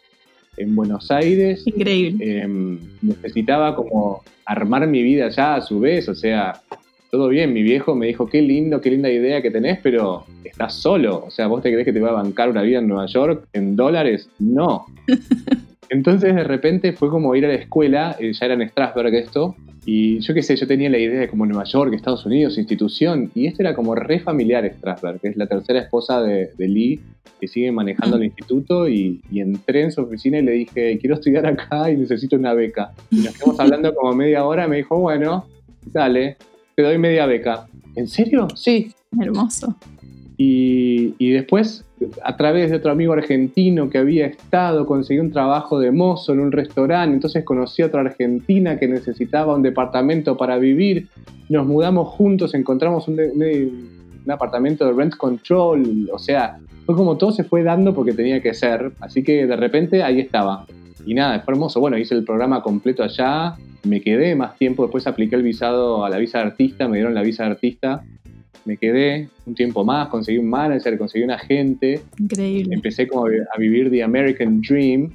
en 0.57 0.75
Buenos 0.75 1.11
Aires. 1.11 1.63
Increíble. 1.65 2.41
Em, 2.41 2.79
necesitaba 3.01 3.75
como 3.75 4.23
armar 4.45 4.87
mi 4.87 5.03
vida 5.03 5.29
ya 5.29 5.55
a 5.55 5.61
su 5.61 5.79
vez. 5.79 6.07
O 6.09 6.15
sea, 6.15 6.61
todo 7.11 7.27
bien. 7.29 7.53
Mi 7.53 7.63
viejo 7.63 7.95
me 7.95 8.07
dijo, 8.07 8.27
qué 8.27 8.41
lindo, 8.41 8.81
qué 8.81 8.91
linda 8.91 9.09
idea 9.09 9.41
que 9.41 9.51
tenés, 9.51 9.79
pero 9.81 10.25
estás 10.43 10.75
solo. 10.75 11.25
O 11.25 11.31
sea, 11.31 11.47
¿vos 11.47 11.61
te 11.61 11.71
crees 11.71 11.85
que 11.85 11.93
te 11.93 11.99
va 11.99 12.09
a 12.09 12.23
bancar 12.23 12.49
una 12.49 12.61
vida 12.61 12.79
en 12.79 12.87
Nueva 12.87 13.07
York 13.07 13.47
en 13.53 13.75
dólares? 13.75 14.29
No. 14.39 14.85
Entonces 15.89 16.35
de 16.35 16.43
repente 16.43 16.93
fue 16.93 17.09
como 17.09 17.35
ir 17.35 17.45
a 17.45 17.49
la 17.49 17.55
escuela, 17.55 18.15
eh, 18.19 18.33
ya 18.33 18.45
era 18.45 18.55
en 18.55 18.67
Strasberg 18.69 19.13
esto, 19.13 19.55
y 19.85 20.19
yo 20.19 20.33
qué 20.33 20.41
sé, 20.41 20.55
yo 20.55 20.65
tenía 20.65 20.89
la 20.89 20.97
idea 20.97 21.19
de 21.19 21.27
como 21.27 21.45
Nueva 21.45 21.63
York, 21.65 21.93
Estados 21.93 22.25
Unidos, 22.25 22.57
institución, 22.57 23.31
y 23.35 23.45
esto 23.45 23.61
era 23.61 23.75
como 23.75 23.93
re 23.93 24.19
familiar 24.19 24.65
Strasberg, 24.77 25.19
que 25.19 25.27
es 25.27 25.37
la 25.37 25.45
tercera 25.45 25.79
esposa 25.79 26.21
de, 26.23 26.49
Lee, 26.57 26.99
que 27.39 27.47
sigue 27.47 27.71
manejando 27.71 28.17
el 28.17 28.23
instituto, 28.23 28.89
y, 28.89 29.21
entré 29.31 29.83
en 29.83 29.91
su 29.91 30.01
oficina 30.01 30.39
y 30.39 30.41
le 30.41 30.51
dije, 30.53 30.97
quiero 30.99 31.15
estudiar 31.15 31.45
acá 31.45 31.91
y 31.91 31.97
necesito 31.97 32.35
una 32.35 32.53
beca. 32.53 32.93
Y 33.11 33.17
nos 33.17 33.35
quedamos 33.35 33.59
hablando 33.59 33.93
como 33.93 34.13
media 34.15 34.43
hora, 34.43 34.67
me 34.67 34.77
dijo, 34.77 34.97
bueno, 34.97 35.45
dale, 35.85 36.37
te 36.75 36.81
doy 36.81 36.97
media 36.97 37.27
beca. 37.27 37.67
¿En 37.95 38.07
serio? 38.07 38.47
Sí. 38.55 38.91
Hermoso. 39.21 39.77
Y, 40.37 41.31
después 41.31 41.85
a 42.23 42.35
través 42.35 42.71
de 42.71 42.77
otro 42.77 42.91
amigo 42.91 43.13
argentino 43.13 43.89
que 43.89 43.97
había 43.97 44.25
estado, 44.25 44.85
conseguí 44.85 45.19
un 45.19 45.31
trabajo 45.31 45.79
de 45.79 45.91
mozo 45.91 46.33
en 46.33 46.41
un 46.41 46.51
restaurante, 46.51 47.13
entonces 47.13 47.43
conocí 47.45 47.81
a 47.81 47.85
otra 47.85 48.01
argentina 48.01 48.77
que 48.77 48.87
necesitaba 48.87 49.55
un 49.55 49.61
departamento 49.61 50.35
para 50.35 50.57
vivir, 50.57 51.07
nos 51.47 51.65
mudamos 51.65 52.09
juntos, 52.09 52.53
encontramos 52.53 53.07
un, 53.07 53.19
un 53.19 54.31
apartamento 54.31 54.85
de 54.85 54.93
rent 54.93 55.15
control, 55.15 56.09
o 56.11 56.19
sea, 56.19 56.59
fue 56.85 56.95
como 56.95 57.17
todo 57.17 57.31
se 57.31 57.43
fue 57.43 57.63
dando 57.63 57.93
porque 57.93 58.13
tenía 58.13 58.41
que 58.41 58.53
ser, 58.53 58.91
así 58.99 59.23
que 59.23 59.47
de 59.47 59.55
repente 59.55 60.03
ahí 60.03 60.19
estaba. 60.19 60.65
Y 61.05 61.13
nada, 61.13 61.39
fue 61.41 61.53
hermoso. 61.53 61.79
Bueno, 61.79 61.97
hice 61.97 62.15
el 62.15 62.23
programa 62.23 62.61
completo 62.61 63.03
allá, 63.03 63.55
me 63.83 64.01
quedé 64.01 64.35
más 64.35 64.57
tiempo, 64.57 64.83
después 64.83 65.05
apliqué 65.07 65.35
el 65.35 65.43
visado 65.43 66.03
a 66.03 66.09
la 66.09 66.17
visa 66.17 66.39
de 66.39 66.45
artista, 66.45 66.87
me 66.87 66.97
dieron 66.97 67.13
la 67.13 67.21
visa 67.21 67.43
de 67.43 67.51
artista, 67.51 68.03
me 68.65 68.77
quedé 68.77 69.29
un 69.45 69.55
tiempo 69.55 69.85
más, 69.85 70.09
conseguí 70.09 70.37
un 70.37 70.49
manager, 70.49 70.97
conseguí 70.97 71.23
un 71.23 71.31
agente. 71.31 72.01
Increíble. 72.17 72.75
Empecé 72.75 73.07
como 73.07 73.27
a 73.27 73.57
vivir 73.57 73.89
The 73.89 74.03
American 74.03 74.61
Dream. 74.61 75.11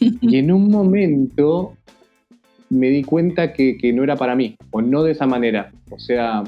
y 0.00 0.36
en 0.36 0.52
un 0.52 0.70
momento 0.70 1.76
me 2.70 2.88
di 2.90 3.02
cuenta 3.02 3.52
que, 3.52 3.76
que, 3.78 3.92
no 3.92 4.02
era 4.02 4.16
para 4.16 4.34
mí, 4.34 4.56
o 4.70 4.82
no 4.82 5.02
de 5.02 5.12
esa 5.12 5.26
manera. 5.26 5.72
O 5.90 5.98
sea, 5.98 6.42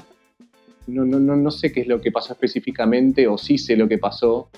no, 0.86 1.04
no, 1.04 1.18
no, 1.18 1.36
no 1.36 1.50
sé 1.50 1.72
qué 1.72 1.80
es 1.80 1.86
lo 1.86 2.00
que 2.00 2.12
pasó 2.12 2.32
específicamente, 2.32 3.26
o 3.26 3.38
sí 3.38 3.58
sé 3.58 3.76
lo 3.76 3.88
que 3.88 3.98
pasó, 3.98 4.50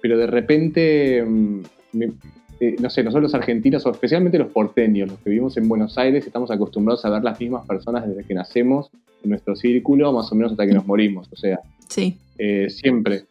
pero 0.00 0.18
de 0.18 0.26
repente 0.26 1.22
mm, 1.22 1.62
me, 1.92 2.12
eh, 2.60 2.76
no 2.80 2.90
sé, 2.90 3.04
nosotros 3.04 3.22
los 3.22 3.34
argentinos, 3.34 3.86
o 3.86 3.90
especialmente 3.90 4.38
los 4.38 4.50
porteños, 4.50 5.08
los 5.08 5.20
que 5.20 5.30
vivimos 5.30 5.56
en 5.56 5.68
Buenos 5.68 5.96
Aires, 5.96 6.26
estamos 6.26 6.50
acostumbrados 6.50 7.04
a 7.04 7.10
ver 7.10 7.22
las 7.22 7.38
mismas 7.38 7.64
personas 7.66 8.06
desde 8.06 8.24
que 8.24 8.34
nacemos 8.34 8.90
en 9.22 9.30
nuestro 9.30 9.54
círculo, 9.54 10.12
más 10.12 10.30
o 10.32 10.34
menos 10.34 10.52
hasta 10.52 10.66
que 10.66 10.72
nos 10.72 10.84
morimos, 10.84 11.28
o 11.32 11.36
sea, 11.36 11.60
sí. 11.88 12.16
Eh, 12.36 12.68
siempre. 12.68 13.24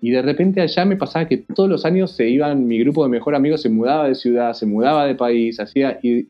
Y 0.00 0.10
de 0.10 0.22
repente 0.22 0.60
allá 0.60 0.84
me 0.84 0.96
pasaba 0.96 1.26
que 1.26 1.38
todos 1.38 1.68
los 1.68 1.84
años 1.84 2.12
se 2.12 2.28
iban, 2.28 2.68
mi 2.68 2.78
grupo 2.78 3.02
de 3.02 3.10
mejor 3.10 3.34
amigos 3.34 3.62
se 3.62 3.68
mudaba 3.68 4.06
de 4.06 4.14
ciudad, 4.14 4.52
se 4.52 4.64
mudaba 4.64 5.06
de 5.06 5.16
país, 5.16 5.58
hacía, 5.58 5.98
y, 6.02 6.28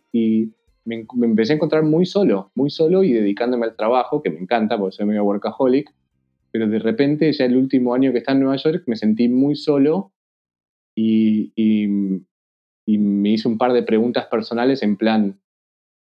me, 0.87 1.05
me, 1.17 1.27
empecé 1.27 1.53
a 1.53 1.57
encontrar 1.57 1.83
muy 1.83 2.07
solo, 2.07 2.51
muy 2.55 2.71
solo 2.71 3.05
y 3.05 3.13
dedicándome 3.13 3.67
al 3.67 3.77
trabajo, 3.77 4.23
que 4.23 4.31
me 4.31 4.39
encanta 4.39 4.79
porque 4.79 4.97
soy 4.97 5.05
medio 5.05 5.25
workaholic, 5.25 5.93
pero 6.51 6.67
de 6.67 6.79
repente 6.79 7.31
ya 7.31 7.45
el 7.45 7.59
último 7.59 7.93
año 7.93 8.11
que 8.11 8.19
está 8.19 8.33
en 8.33 8.41
Nueva 8.41 8.57
York 8.57 8.85
me 8.87 8.97
sentí 8.97 9.29
muy 9.29 9.55
solo 9.55 10.13
y, 10.95 11.53
y 11.55 12.23
me 12.97 13.31
hice 13.31 13.49
un 13.49 13.59
par 13.59 13.75
de 13.75 13.83
preguntas 13.83 14.27
personales 14.27 14.83
en 14.83 14.97
plan, 14.97 15.39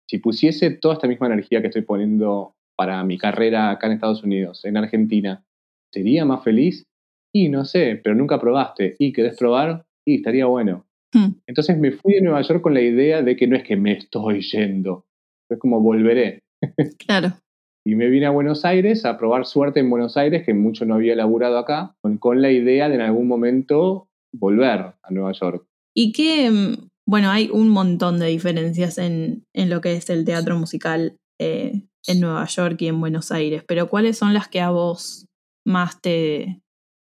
si 0.09 0.19
pusiese 0.19 0.71
toda 0.71 0.95
esta 0.95 1.09
misma 1.09 1.27
energía 1.27 1.61
que 1.61 1.67
estoy 1.67 1.83
poniendo 1.83 2.55
para 2.77 3.03
mi 3.03 3.19
carrera 3.19 3.71
acá 3.71 3.89
en 3.89 3.95
Estados 3.95 4.23
Unidos, 4.23 4.65
en 4.65 4.77
Argentina, 4.77 5.45
¿sería 5.93 6.25
más 6.25 6.45
feliz? 6.45 6.87
Y 7.35 7.49
no 7.49 7.65
sé, 7.65 8.01
pero 8.03 8.15
nunca 8.15 8.41
probaste. 8.41 8.95
¿Y 8.99 9.13
querés 9.13 9.37
probar? 9.37 9.85
Y 10.07 10.17
estaría 10.17 10.47
bueno. 10.47 10.87
Hmm. 11.13 11.33
Entonces 11.47 11.77
me 11.79 11.91
fui 11.91 12.15
de 12.15 12.23
Nueva 12.23 12.43
York 12.43 12.63
con 12.63 12.75
la 12.75 12.81
idea 12.81 13.23
de 13.23 13.37
que 13.37 13.47
no 13.47 13.57
es 13.57 13.65
que 13.65 13.77
me 13.77 13.93
estoy 13.93 14.41
yendo, 14.41 15.07
es 15.51 15.59
como 15.59 15.81
volveré. 15.81 16.43
Claro. 16.99 17.33
y 17.85 17.95
me 17.95 18.09
vine 18.09 18.27
a 18.27 18.31
Buenos 18.31 18.65
Aires 18.65 19.05
a 19.05 19.19
probar 19.19 19.47
suerte 19.47 19.81
en 19.81 19.91
Buenos 19.91 20.17
Aires, 20.17 20.45
que 20.45 20.55
mucho 20.55 20.85
no 20.85 20.95
había 20.95 21.17
laburado 21.17 21.59
acá, 21.59 21.97
con, 22.01 22.19
con 22.19 22.41
la 22.41 22.51
idea 22.51 22.89
de 22.89 22.95
en 22.95 23.01
algún 23.01 23.27
momento 23.27 24.09
volver 24.33 24.95
a 25.03 25.11
Nueva 25.11 25.33
York. 25.33 25.68
Y 26.01 26.13
que, 26.13 26.49
mm, 26.49 26.91
bueno, 27.09 27.29
hay 27.29 27.51
un 27.53 27.71
montón 27.71 28.21
de 28.21 28.27
diferencias 28.27 28.99
en, 28.99 29.45
lo 29.53 29.81
que 29.81 29.95
es 29.95 30.09
el 30.11 30.25
teatro 30.25 30.57
musical 30.57 31.17
eh, 31.41 31.83
en 32.07 32.21
Nueva 32.21 32.45
York 32.47 32.77
y 32.83 32.87
en 32.87 33.01
Buenos 33.01 33.33
Aires, 33.33 33.65
pero 33.67 33.89
¿cuáles 33.89 34.17
son 34.17 34.33
las 34.33 34.47
que 34.47 34.61
a 34.61 34.71
vos 34.71 35.27
más 35.67 36.01
te, 36.01 36.61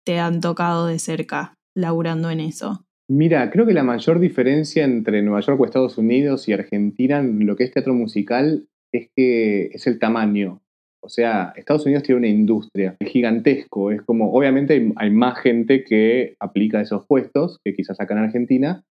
te 0.04 0.18
han 0.18 0.40
tocado 0.40 0.88
de 0.88 0.98
cerca 0.98 1.54
laburando 1.76 2.28
en 2.30 2.40
eso? 2.40 2.84
Mira, 3.08 3.52
creo 3.52 3.66
que 3.66 3.72
la 3.72 3.84
mayor 3.84 4.18
diferencia 4.18 4.82
entre 4.82 5.22
Nueva 5.22 5.42
York 5.42 5.60
o 5.60 5.64
Estados 5.64 5.96
Unidos 5.96 6.48
y 6.48 6.52
Argentina 6.52 7.20
en 7.20 7.46
lo 7.46 7.54
que 7.54 7.62
es 7.62 7.72
teatro 7.72 7.94
musical 7.94 8.66
es 8.92 9.10
que 9.14 9.66
es 9.66 9.86
el 9.86 10.00
tamaño. 10.00 10.60
O 11.04 11.08
sea, 11.08 11.52
Estados 11.56 11.84
Unidos 11.84 12.04
tiene 12.04 12.20
una 12.20 12.28
industria 12.28 12.96
gigantesco. 13.00 13.90
Es 13.90 14.02
como, 14.02 14.32
obviamente 14.32 14.92
hay, 14.96 15.10
más 15.10 15.38
gente 15.40 15.82
que 15.82 16.36
aplica 16.38 16.80
esos 16.80 17.06
puestos 17.06 17.58
que 17.64 17.74
quizás 17.74 18.00
acá 18.00 18.14
en 18.14 18.20
Argentina, 18.20 18.84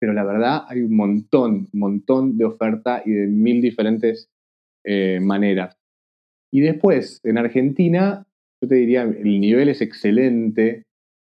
pero 0.00 0.12
la 0.12 0.24
verdad 0.24 0.62
hay 0.66 0.80
un 0.80 0.96
montón, 0.96 1.68
un 1.72 1.80
montón 1.80 2.36
de 2.36 2.44
oferta 2.46 3.02
y 3.06 3.12
de 3.12 3.28
mil 3.28 3.62
diferentes 3.62 4.28
eh, 4.84 5.20
maneras. 5.22 5.76
Y 6.52 6.60
después, 6.60 7.20
en 7.22 7.38
Argentina, 7.38 8.26
yo 8.60 8.68
te 8.68 8.74
diría, 8.74 9.02
el 9.02 9.40
nivel 9.40 9.68
es 9.68 9.80
excelente, 9.80 10.82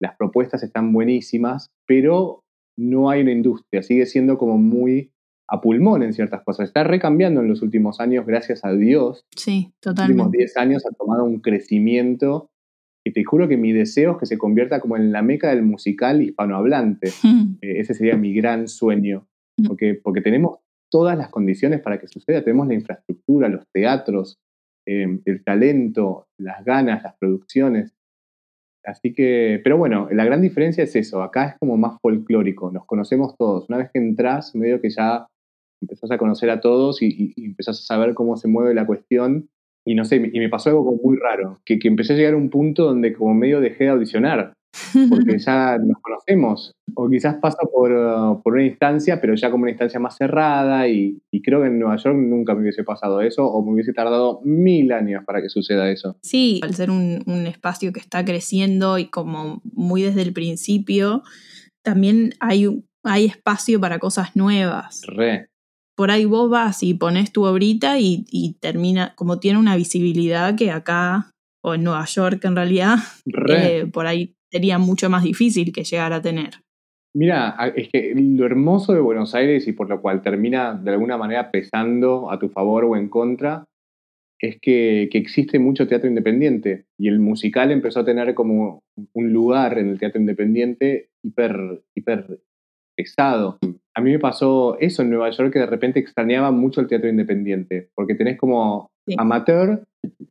las 0.01 0.17
propuestas 0.17 0.65
están 0.65 0.93
buenísimas, 0.93 1.69
pero 1.87 2.43
no 2.77 3.09
hay 3.11 3.23
una 3.23 3.33
industria, 3.33 3.83
sigue 3.83 4.07
siendo 4.07 4.37
como 4.39 4.59
muy 4.59 5.12
a 5.48 5.61
pulmón 5.61 6.02
en 6.02 6.12
ciertas 6.12 6.42
cosas. 6.42 6.68
Está 6.68 6.85
recambiando 6.85 7.40
en 7.40 7.48
los 7.48 7.62
últimos 7.62 8.00
años, 8.00 8.26
gracias 8.26 8.64
a 8.64 8.72
Dios. 8.72 9.24
Sí, 9.37 9.72
totalmente. 9.80 10.18
Los 10.18 10.26
últimos 10.26 10.32
10 10.32 10.56
años 10.56 10.87
ha 10.87 10.94
tomado 10.94 11.24
un 11.24 11.40
crecimiento 11.40 12.50
y 13.04 13.12
te 13.12 13.22
juro 13.22 13.46
que 13.46 13.56
mi 13.56 13.72
deseo 13.72 14.12
es 14.12 14.18
que 14.18 14.26
se 14.26 14.37
convierta 14.37 14.80
como 14.80 14.96
en 14.96 15.12
la 15.12 15.22
meca 15.22 15.50
del 15.50 15.62
musical 15.62 16.22
hispanohablante. 16.22 17.11
Eh, 17.62 17.80
ese 17.80 17.94
sería 17.94 18.16
mi 18.16 18.35
gran 18.35 18.68
sueño, 18.68 19.26
porque, 19.66 19.94
porque 19.94 20.20
tenemos 20.20 20.59
todas 20.90 21.16
las 21.16 21.30
condiciones 21.30 21.80
para 21.80 21.98
que 21.98 22.06
suceda. 22.06 22.42
Tenemos 22.42 22.66
la 22.66 22.74
infraestructura, 22.74 23.48
los 23.48 23.64
teatros, 23.72 24.38
eh, 24.87 25.20
el 25.24 25.42
talento, 25.42 26.26
las 26.38 26.64
ganas, 26.64 27.02
las 27.02 27.16
producciones. 27.16 27.94
Así 28.85 29.14
que, 29.14 29.61
pero 29.64 29.78
bueno, 29.78 30.09
la 30.11 30.24
gran 30.24 30.42
diferencia 30.42 30.85
es 30.85 30.94
eso. 30.96 31.22
Acá 31.22 31.46
es 31.46 31.54
como 31.59 31.76
más 31.76 31.98
folclórico, 32.00 32.70
nos 32.70 32.85
conocemos 32.85 33.37
todos. 33.37 33.68
Una 33.68 33.78
vez 33.78 33.90
que 33.92 34.00
entras, 34.00 34.54
medio 34.54 34.80
que 34.80 34.90
ya 34.90 35.26
empezás 35.81 36.11
a 36.11 36.19
conocer 36.19 36.51
a 36.51 36.61
todos 36.61 37.03
y, 37.03 37.35
y, 37.37 37.45
empezás 37.45 37.81
a 37.81 37.83
saber 37.83 38.15
cómo 38.15 38.37
se 38.37 38.49
mueve 38.49 38.75
la 38.75 38.87
cuestión. 38.87 39.49
Y 39.85 39.95
no 39.95 40.05
sé, 40.05 40.17
y 40.17 40.39
me 40.41 40.49
pasó 40.49 40.71
algo 40.71 40.99
muy 41.03 41.17
raro, 41.17 41.61
que, 41.65 41.79
que 41.79 41.87
empecé 41.87 42.15
a 42.15 42.17
llegar 42.17 42.35
a 42.35 42.39
un 42.39 42.51
punto 42.51 42.85
donde 42.85 43.12
como 43.12 43.35
medio 43.35 43.61
dejé 43.61 43.85
de 43.85 43.91
audicionar 43.91 44.57
porque 45.09 45.39
ya 45.39 45.79
nos 45.79 46.01
conocemos. 46.01 46.73
O 46.95 47.09
quizás 47.09 47.37
pasa 47.37 47.59
por, 47.73 47.93
uh, 47.93 48.43
por, 48.43 48.55
una 48.55 48.65
instancia, 48.65 49.21
pero 49.21 49.35
ya 49.35 49.51
como 49.51 49.62
una 49.62 49.71
instancia 49.71 50.01
más 50.01 50.17
cerrada 50.17 50.89
y, 50.89 51.19
y, 51.31 51.43
creo 51.43 51.61
que 51.61 51.67
en 51.67 51.79
Nueva 51.79 51.97
York 51.97 52.17
nunca 52.17 52.55
me 52.55 52.62
hubiese 52.62 52.85
pasado 52.85 53.21
eso 53.21 53.47
o 53.47 53.65
me 53.65 53.73
hubiese 53.73 53.93
tardado 53.93 54.41
mil 54.45 54.93
años 54.93 55.25
para 55.25 55.43
que 55.43 55.49
suceda 55.49 55.91
eso. 55.91 56.17
Sí, 56.23 56.61
al 56.62 56.75
ser 56.75 56.91
un, 56.91 57.23
un 57.27 57.47
espacio 57.47 57.93
que 57.93 58.01
está 58.01 58.25
creciendo 58.25 58.99
y 58.99 59.07
como 59.07 59.61
muy 59.65 60.03
desde 60.03 60.23
el 60.23 60.33
principio, 60.33 61.23
también 61.83 62.35
hay, 62.41 62.67
hay 63.03 63.27
espacio 63.27 63.81
para 63.81 63.99
cosas 63.99 64.37
nuevas. 64.37 65.03
Re 65.07 65.49
por 65.96 66.11
ahí 66.11 66.26
vos 66.26 66.48
vas 66.50 66.82
y 66.82 66.94
pones 66.94 67.32
tu 67.32 67.44
obrita 67.44 67.98
y, 67.98 68.26
y, 68.30 68.54
termina, 68.61 69.14
como 69.16 69.40
tiene 69.40 69.59
una 69.59 69.76
visibilidad 69.76 70.54
que 70.54 70.70
acá, 70.70 71.30
o 71.64 71.74
en 71.74 71.82
Nueva 71.85 72.04
York 72.04 72.44
en 72.44 72.54
realidad, 72.54 72.96
eh, 73.48 73.87
por 73.92 74.06
ahí 74.06 74.37
sería 74.52 74.78
mucho 74.78 75.11
más 75.11 75.24
difícil 75.24 75.72
que 75.72 75.85
llegar 75.85 76.12
a 76.12 76.22
tener. 76.22 76.50
Mira, 77.14 77.56
es 77.74 77.88
que 77.88 78.14
lo 78.14 78.44
hermoso 78.44 78.92
de 78.92 79.00
Buenos 79.00 79.35
Aires 79.35 79.66
y 79.66 79.72
por 79.72 79.88
lo 79.88 80.02
cual 80.02 80.20
termina 80.20 80.74
de 80.74 80.90
alguna 80.90 81.16
manera 81.16 81.50
pesando 81.50 82.30
a 82.30 82.38
tu 82.38 82.50
favor 82.50 82.85
o 82.85 82.94
en 82.94 83.09
contra, 83.09 83.64
es 84.38 84.59
que, 84.61 85.09
que, 85.11 85.16
existe 85.16 85.59
mucho 85.59 85.88
teatro 85.88 86.11
independiente 86.11 86.85
y 86.98 87.09
el 87.09 87.20
musical 87.20 87.72
empezó 87.72 88.00
a 88.00 88.04
tener 88.04 88.35
como 88.35 88.82
un 89.14 89.32
lugar 89.32 89.78
en 89.78 89.88
el 89.88 89.98
teatro 89.98 90.20
independiente 90.20 91.09
hiper, 91.22 91.82
hiper 91.94 92.38
pesado. 92.94 93.59
A 93.96 94.02
mí 94.02 94.11
me 94.12 94.18
pasó 94.18 94.76
eso 94.78 95.00
en 95.00 95.09
Nueva 95.09 95.30
York 95.30 95.54
que 95.54 95.59
de 95.59 95.66
repente 95.66 95.98
extrañaba 95.98 96.50
mucho 96.50 96.82
el 96.82 96.87
teatro 96.87 97.09
independiente, 97.09 97.88
porque 97.94 98.14
tenés 98.14 98.37
como 98.37 98.90
amateur, 99.16 99.85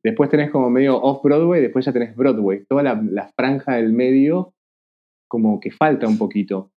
después 0.03 0.29
tenés 0.29 0.51
como 0.51 0.69
medio 0.69 1.01
off-Broadway, 1.01 1.63
después 1.63 1.83
ya 1.83 1.91
tenés 1.91 2.15
Broadway. 2.15 2.63
Toda 2.69 2.83
la, 2.83 3.31
franja 3.35 3.73
del 3.77 3.91
medio 3.91 4.53
como 5.27 5.59
que 5.59 5.71
falta 5.71 6.07
un 6.07 6.19
poquito. 6.19 6.69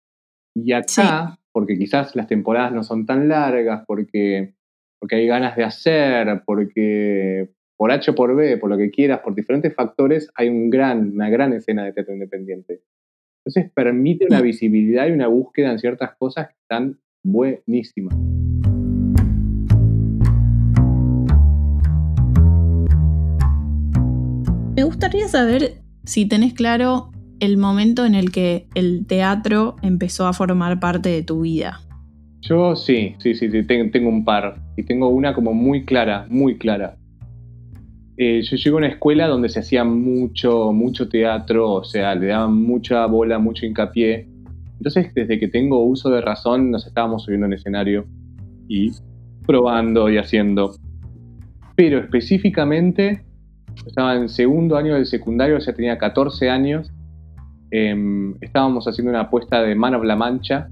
Y 0.55 0.73
acá, 0.75 1.41
porque 1.53 1.77
quizás 1.77 2.15
las 2.15 2.29
temporadas 2.29 2.73
no 2.73 2.85
son 2.85 3.05
tan 3.05 3.27
largas, 3.27 3.83
porque, 3.85 4.55
porque 5.01 5.17
hay 5.17 5.27
ganas 5.27 5.57
de 5.57 5.65
hacer, 5.65 6.43
porque 6.47 7.51
por 7.77 7.91
H 7.91 8.13
o 8.13 8.15
por 8.15 8.37
B, 8.37 8.59
por 8.59 8.71
lo 8.71 8.79
que 8.79 8.93
quieras, 8.93 9.23
por 9.23 9.35
diferentes 9.35 9.75
factores, 9.75 10.31
hay 10.37 10.49
un 10.49 10.71
gran, 10.71 11.15
una 11.15 11.29
gran 11.31 11.53
escena 11.53 11.85
de 11.85 11.93
teatro 11.93 12.15
independiente. 12.15 12.83
Entonces 13.47 13.71
permite 13.73 14.27
una 14.29 14.41
visibilidad 14.41 15.07
y 15.07 15.13
una 15.13 15.29
búsqueda 15.29 15.71
en 15.71 15.79
ciertas 15.79 16.17
cosas 16.19 16.49
que 16.49 16.55
están 16.63 16.99
buenísimas. 17.23 18.13
Me 24.75 24.83
gustaría 24.83 25.29
saber 25.29 25.83
si 26.05 26.27
tenés 26.27 26.55
claro 26.55 27.13
el 27.39 27.57
momento 27.57 28.05
en 28.05 28.17
el 28.17 28.33
que 28.33 28.67
el 28.75 29.07
teatro 29.07 29.77
empezó 29.81 30.27
a 30.27 30.33
formar 30.33 30.81
parte 30.81 31.11
de 31.11 31.23
tu 31.23 31.43
vida. 31.43 31.79
Yo 32.41 32.75
sí, 32.75 33.15
sí, 33.21 33.35
sí, 33.37 33.49
sí 33.49 33.63
tengo 33.63 34.09
un 34.09 34.25
par. 34.25 34.57
Y 34.77 34.83
tengo 34.83 35.09
una 35.09 35.35
como 35.35 35.55
muy 35.55 35.85
clara, 35.85 36.27
muy 36.29 36.59
clara. 36.59 36.97
Eh, 38.19 38.41
yo 38.43 38.57
llegué 38.57 38.71
a 38.71 38.79
una 38.79 38.89
escuela 38.89 39.27
donde 39.27 39.49
se 39.51 39.61
hacía 39.61 39.85
mucho, 39.85 40.73
mucho 40.73 41.09
teatro, 41.09 41.71
o 41.71 41.85
sea, 41.85 42.15
le 42.15 42.29
daban 42.29 42.55
mucha 42.55 43.05
bola, 43.07 43.39
mucho 43.39 43.67
hincapié. 43.67 44.27
Entonces, 44.79 45.13
desde 45.15 45.39
que 45.39 45.49
tengo 45.49 45.85
uso 45.85 46.09
de 46.09 46.23
razón, 46.23 46.71
nos 46.71 46.87
estábamos 46.87 47.25
subiendo 47.25 47.47
en 47.47 47.53
escenario 47.53 48.07
y 48.69 48.91
probando 49.47 50.09
y 50.09 50.17
haciendo. 50.17 50.77
Pero 51.75 51.99
específicamente, 51.99 53.23
estaba 53.87 54.17
en 54.17 54.31
segundo 54.31 54.77
año 54.77 54.95
del 54.95 55.07
secundario, 55.07 55.59
o 55.59 55.61
sea, 55.61 55.75
tenía 55.75 55.99
14 55.99 56.49
años. 56.49 56.91
Em, 57.71 58.35
estábamos 58.41 58.87
haciendo 58.87 59.11
una 59.11 59.23
apuesta 59.23 59.63
de 59.63 59.75
Man 59.75 59.95
of 59.95 60.05
la 60.05 60.17
Mancha, 60.17 60.71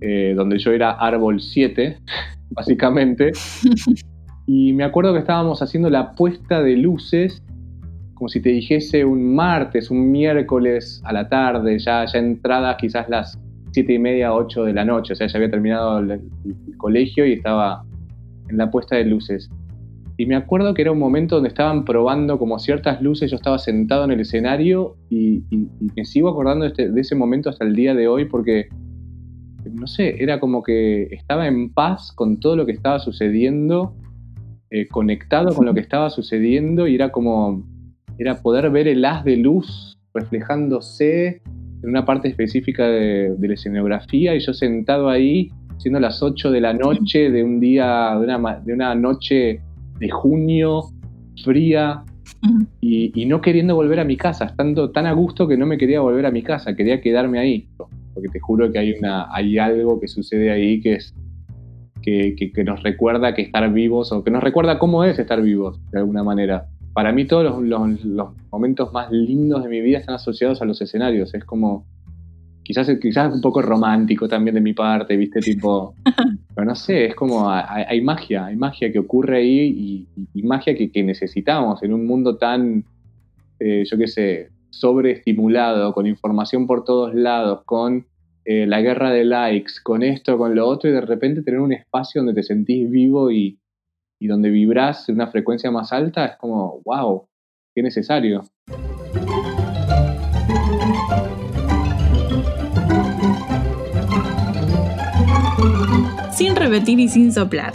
eh, 0.00 0.32
donde 0.34 0.58
yo 0.58 0.72
era 0.72 0.92
árbol 0.92 1.40
7, 1.40 1.98
básicamente. 2.50 3.32
Y 4.46 4.72
me 4.72 4.84
acuerdo 4.84 5.12
que 5.12 5.18
estábamos 5.18 5.60
haciendo 5.60 5.90
la 5.90 6.12
puesta 6.12 6.62
de 6.62 6.76
luces, 6.76 7.42
como 8.14 8.28
si 8.28 8.40
te 8.40 8.50
dijese 8.50 9.04
un 9.04 9.34
martes, 9.34 9.90
un 9.90 10.10
miércoles 10.10 11.02
a 11.04 11.12
la 11.12 11.28
tarde, 11.28 11.78
ya, 11.78 12.04
ya 12.06 12.18
entradas 12.18 12.76
quizás 12.78 13.08
las 13.08 13.38
siete 13.72 13.94
y 13.94 13.98
media, 13.98 14.32
8 14.32 14.64
de 14.64 14.72
la 14.72 14.84
noche, 14.84 15.12
o 15.12 15.16
sea, 15.16 15.26
ya 15.26 15.36
había 15.36 15.50
terminado 15.50 15.98
el, 15.98 16.20
colegio 16.78 17.26
y 17.26 17.32
estaba 17.32 17.84
en 18.48 18.56
la 18.56 18.70
puesta 18.70 18.96
de 18.96 19.04
luces. 19.04 19.50
Y 20.16 20.24
me 20.24 20.36
acuerdo 20.36 20.72
que 20.72 20.82
era 20.82 20.92
un 20.92 20.98
momento 20.98 21.34
donde 21.34 21.48
estaban 21.48 21.84
probando 21.84 22.38
como 22.38 22.58
ciertas 22.58 23.02
luces, 23.02 23.30
yo 23.30 23.36
estaba 23.36 23.58
sentado 23.58 24.04
en 24.04 24.12
el 24.12 24.20
escenario 24.20 24.96
y, 25.10 25.42
me 25.94 26.04
sigo 26.04 26.28
acordando 26.28 26.64
de, 26.64 26.68
este, 26.68 26.88
de, 26.90 27.00
ese 27.00 27.16
momento 27.16 27.50
hasta 27.50 27.66
el 27.66 27.74
día 27.74 27.94
de 27.94 28.08
hoy 28.08 28.26
porque, 28.26 28.68
no 29.70 29.86
sé, 29.86 30.22
era 30.22 30.40
como 30.40 30.62
que 30.62 31.08
estaba 31.10 31.46
en 31.46 31.70
paz 31.70 32.12
con 32.12 32.38
todo 32.38 32.56
lo 32.56 32.64
que 32.64 32.72
estaba 32.72 32.98
sucediendo 32.98 33.94
eh, 34.70 34.86
conectado 34.88 35.54
con 35.54 35.66
lo 35.66 35.74
que 35.74 35.80
estaba 35.88 36.10
sucediendo 36.10 36.86
y 36.86 36.94
era 36.94 37.10
como, 37.10 37.64
era 38.18 38.40
poder 38.42 38.70
ver 38.70 38.88
el 38.88 39.04
haz 39.04 39.24
de 39.24 39.36
luz 39.36 39.98
reflejándose 40.14 41.42
en 41.82 41.90
una 41.90 42.04
parte 42.04 42.28
específica 42.28 42.86
de, 42.88 43.36
la 43.38 43.54
escenografía 43.54 44.34
y 44.34 44.40
yo 44.40 44.54
sentado 44.54 45.08
ahí, 45.08 45.50
siendo 45.78 46.00
las 46.00 46.22
8 46.22 46.50
de 46.50 46.60
la 46.60 46.72
noche 46.72 47.30
de 47.30 47.44
un 47.44 47.60
día, 47.60 48.16
de 48.18 48.24
una, 48.24 48.60
de 48.60 48.72
una 48.72 48.94
noche 48.94 49.60
de 49.98 50.10
junio, 50.10 50.84
fría, 51.44 52.02
y, 52.80 53.26
no 53.26 53.40
queriendo 53.40 53.74
volver 53.74 54.00
a 54.00 54.04
mi 54.04 54.16
casa, 54.16 54.46
estando 54.46 54.90
tan 54.90 55.06
a 55.06 55.12
gusto 55.12 55.48
que 55.48 55.56
no 55.56 55.66
me 55.66 55.78
quería 55.78 56.00
volver 56.00 56.26
a 56.26 56.30
mi 56.30 56.42
casa, 56.42 56.74
quería 56.74 57.00
quedarme 57.00 57.38
ahí, 57.38 57.68
porque 57.76 58.28
te 58.32 58.40
juro 58.40 58.70
que 58.70 58.78
hay, 58.78 58.92
una, 58.92 59.32
hay 59.34 59.58
algo 59.58 60.00
que 60.00 60.08
sucede 60.08 60.50
ahí 60.50 60.80
que 60.80 60.94
es 60.94 61.14
que, 62.06 62.64
nos 62.64 62.82
recuerda 62.82 63.34
que 63.34 63.42
estar 63.42 63.70
vivos 63.72 64.12
o 64.12 64.22
que 64.22 64.30
nos 64.30 64.42
recuerda 64.42 64.78
cómo 64.78 65.02
es 65.02 65.18
estar 65.18 65.42
vivos 65.42 65.78
de 65.90 65.98
alguna 65.98 66.22
manera. 66.22 66.66
Para 66.92 67.12
mí 67.12 67.26
todos 67.26 67.62
los, 67.62 68.30
momentos 68.50 68.92
más 68.92 69.10
lindos 69.10 69.64
de 69.64 69.68
mi 69.68 69.80
vida 69.80 69.98
están 69.98 70.14
asociados 70.14 70.62
a 70.62 70.64
los 70.64 70.80
escenarios. 70.80 71.34
Es 71.34 71.44
como, 71.44 71.84
quizás, 72.62 72.88
quizás 73.02 73.34
un 73.34 73.40
poco 73.40 73.60
romántico 73.60 74.28
también 74.28 74.54
de 74.54 74.60
mi 74.60 74.72
parte, 74.72 75.16
viste, 75.16 75.40
tipo, 75.40 75.94
pero 76.54 76.64
no 76.64 76.76
sé, 76.76 77.06
es 77.06 77.14
como, 77.16 77.50
hay, 77.50 78.00
magia, 78.00 78.46
hay 78.46 78.56
magia 78.56 78.92
que 78.92 79.00
ocurre 79.00 79.38
ahí 79.38 80.06
y, 80.32 80.42
magia 80.44 80.76
que, 80.76 81.02
necesitamos 81.02 81.82
en 81.82 81.92
un 81.92 82.06
mundo 82.06 82.36
tan, 82.36 82.84
eh, 83.58 83.84
yo 83.84 83.98
qué 83.98 84.06
sé, 84.06 84.50
sobreestimulado, 84.70 85.92
con 85.92 86.06
información 86.06 86.68
por 86.68 86.84
todos 86.84 87.14
lados, 87.14 87.62
con 87.64 88.06
eh, 88.48 88.64
la 88.64 88.80
guerra 88.80 89.10
de 89.10 89.24
likes, 89.24 89.72
con 89.82 90.04
esto, 90.04 90.38
con 90.38 90.54
lo 90.54 90.68
otro, 90.68 90.88
y 90.88 90.92
de 90.92 91.00
repente 91.00 91.42
tener 91.42 91.58
un 91.58 91.72
espacio 91.72 92.20
donde 92.20 92.32
te 92.32 92.44
sentís 92.44 92.88
vivo 92.88 93.32
y, 93.32 93.58
donde 94.20 94.50
vibrás 94.50 95.08
en 95.08 95.16
una 95.16 95.26
frecuencia 95.26 95.72
más 95.72 95.92
alta, 95.92 96.26
es 96.26 96.36
como, 96.36 96.80
wow, 96.84 97.26
qué 97.74 97.82
necesario. 97.82 98.44
Sin 106.30 106.54
repetir 106.54 107.00
y 107.00 107.08
sin 107.08 107.32
soplar. 107.32 107.72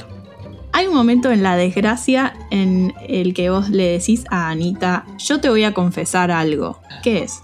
Hay 0.71 0.87
un 0.87 0.93
momento 0.93 1.31
en 1.31 1.43
la 1.43 1.57
desgracia 1.57 2.31
en 2.49 2.93
el 3.09 3.33
que 3.33 3.49
vos 3.49 3.69
le 3.69 3.87
decís 3.87 4.23
a 4.29 4.49
Anita, 4.49 5.05
yo 5.17 5.41
te 5.41 5.49
voy 5.49 5.65
a 5.65 5.73
confesar 5.73 6.31
algo. 6.31 6.79
¿Qué 7.03 7.23
es? 7.23 7.41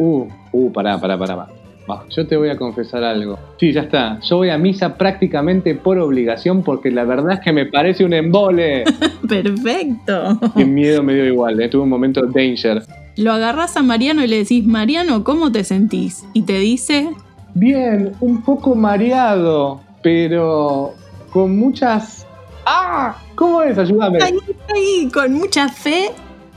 Uh, 0.00 0.26
uh, 0.50 0.72
pará, 0.72 1.00
pará, 1.00 1.16
pará 1.16 1.55
yo 2.10 2.26
te 2.26 2.36
voy 2.36 2.48
a 2.48 2.56
confesar 2.56 3.04
algo. 3.04 3.38
Sí, 3.58 3.72
ya 3.72 3.82
está. 3.82 4.20
Yo 4.20 4.38
voy 4.38 4.50
a 4.50 4.58
misa 4.58 4.96
prácticamente 4.96 5.74
por 5.74 5.98
obligación 5.98 6.62
porque 6.62 6.90
la 6.90 7.04
verdad 7.04 7.34
es 7.34 7.40
que 7.40 7.52
me 7.52 7.66
parece 7.66 8.04
un 8.04 8.14
embole. 8.14 8.84
Perfecto. 9.28 10.38
Qué 10.56 10.64
miedo 10.64 11.02
me 11.02 11.14
dio 11.14 11.24
igual, 11.24 11.60
¿eh? 11.60 11.68
tuve 11.68 11.82
un 11.82 11.88
momento 11.88 12.22
de 12.22 12.28
danger. 12.28 12.82
Lo 13.16 13.32
agarras 13.32 13.76
a 13.76 13.82
Mariano 13.82 14.22
y 14.22 14.26
le 14.26 14.38
decís, 14.38 14.66
Mariano, 14.66 15.24
¿cómo 15.24 15.50
te 15.50 15.64
sentís? 15.64 16.26
Y 16.32 16.42
te 16.42 16.58
dice... 16.58 17.10
Bien, 17.54 18.12
un 18.20 18.42
poco 18.42 18.74
mareado, 18.74 19.80
pero 20.02 20.92
con 21.30 21.56
muchas... 21.56 22.26
¡Ah! 22.66 23.16
¿Cómo 23.34 23.62
es? 23.62 23.78
Ayúdame. 23.78 24.18
Ahí, 24.22 24.38
ahí, 24.74 25.08
con 25.10 25.32
mucha 25.32 25.68
fe 25.68 26.10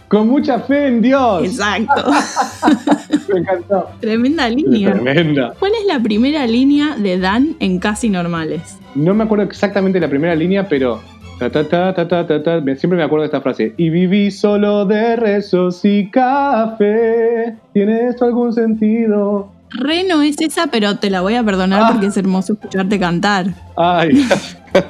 con 0.10 0.28
mucha 0.28 0.60
fe 0.60 0.88
en 0.88 1.02
Dios. 1.02 1.44
Exacto. 1.44 2.12
Me 3.34 3.40
encantó. 3.40 3.90
Tremenda 4.02 4.50
línea. 4.50 4.92
Tremenda. 4.92 5.54
¿Cuál 5.60 5.72
es 5.80 5.86
la 5.86 6.00
primera 6.02 6.46
línea 6.48 6.96
de 6.98 7.20
Dan 7.20 7.56
en 7.60 7.80
Casi 7.80 8.10
Normales? 8.10 8.80
No 8.96 9.14
me 9.14 9.24
acuerdo 9.24 9.46
exactamente 9.46 10.00
la 10.00 10.10
primera 10.10 10.36
línea, 10.36 10.68
pero 10.68 11.00
Ta, 11.38 11.50
ta, 11.50 11.64
ta, 11.64 11.94
ta, 11.94 12.06
ta, 12.08 12.44
ta, 12.44 12.62
Siempre 12.76 12.98
me 12.98 13.04
acuerdo 13.04 13.22
de 13.22 13.28
esta 13.28 13.40
frase. 13.40 13.74
Y 13.78 13.90
viví 13.90 14.30
solo 14.30 14.86
de 14.86 15.16
rezos 15.16 15.86
y 15.86 16.10
café. 16.10 17.56
¿Tiene 17.72 18.10
esto 18.10 18.26
algún 18.26 18.52
sentido? 18.52 19.50
Re 19.70 20.04
no 20.04 20.22
es 20.22 20.42
esa, 20.42 20.68
pero 20.68 20.98
te 20.98 21.10
la 21.10 21.22
voy 21.22 21.36
a 21.36 21.44
perdonar 21.44 21.84
ah. 21.84 21.90
porque 21.92 22.08
es 22.08 22.18
hermoso 22.18 22.54
escucharte 22.54 23.00
cantar. 23.00 23.46
Ay, 23.78 24.28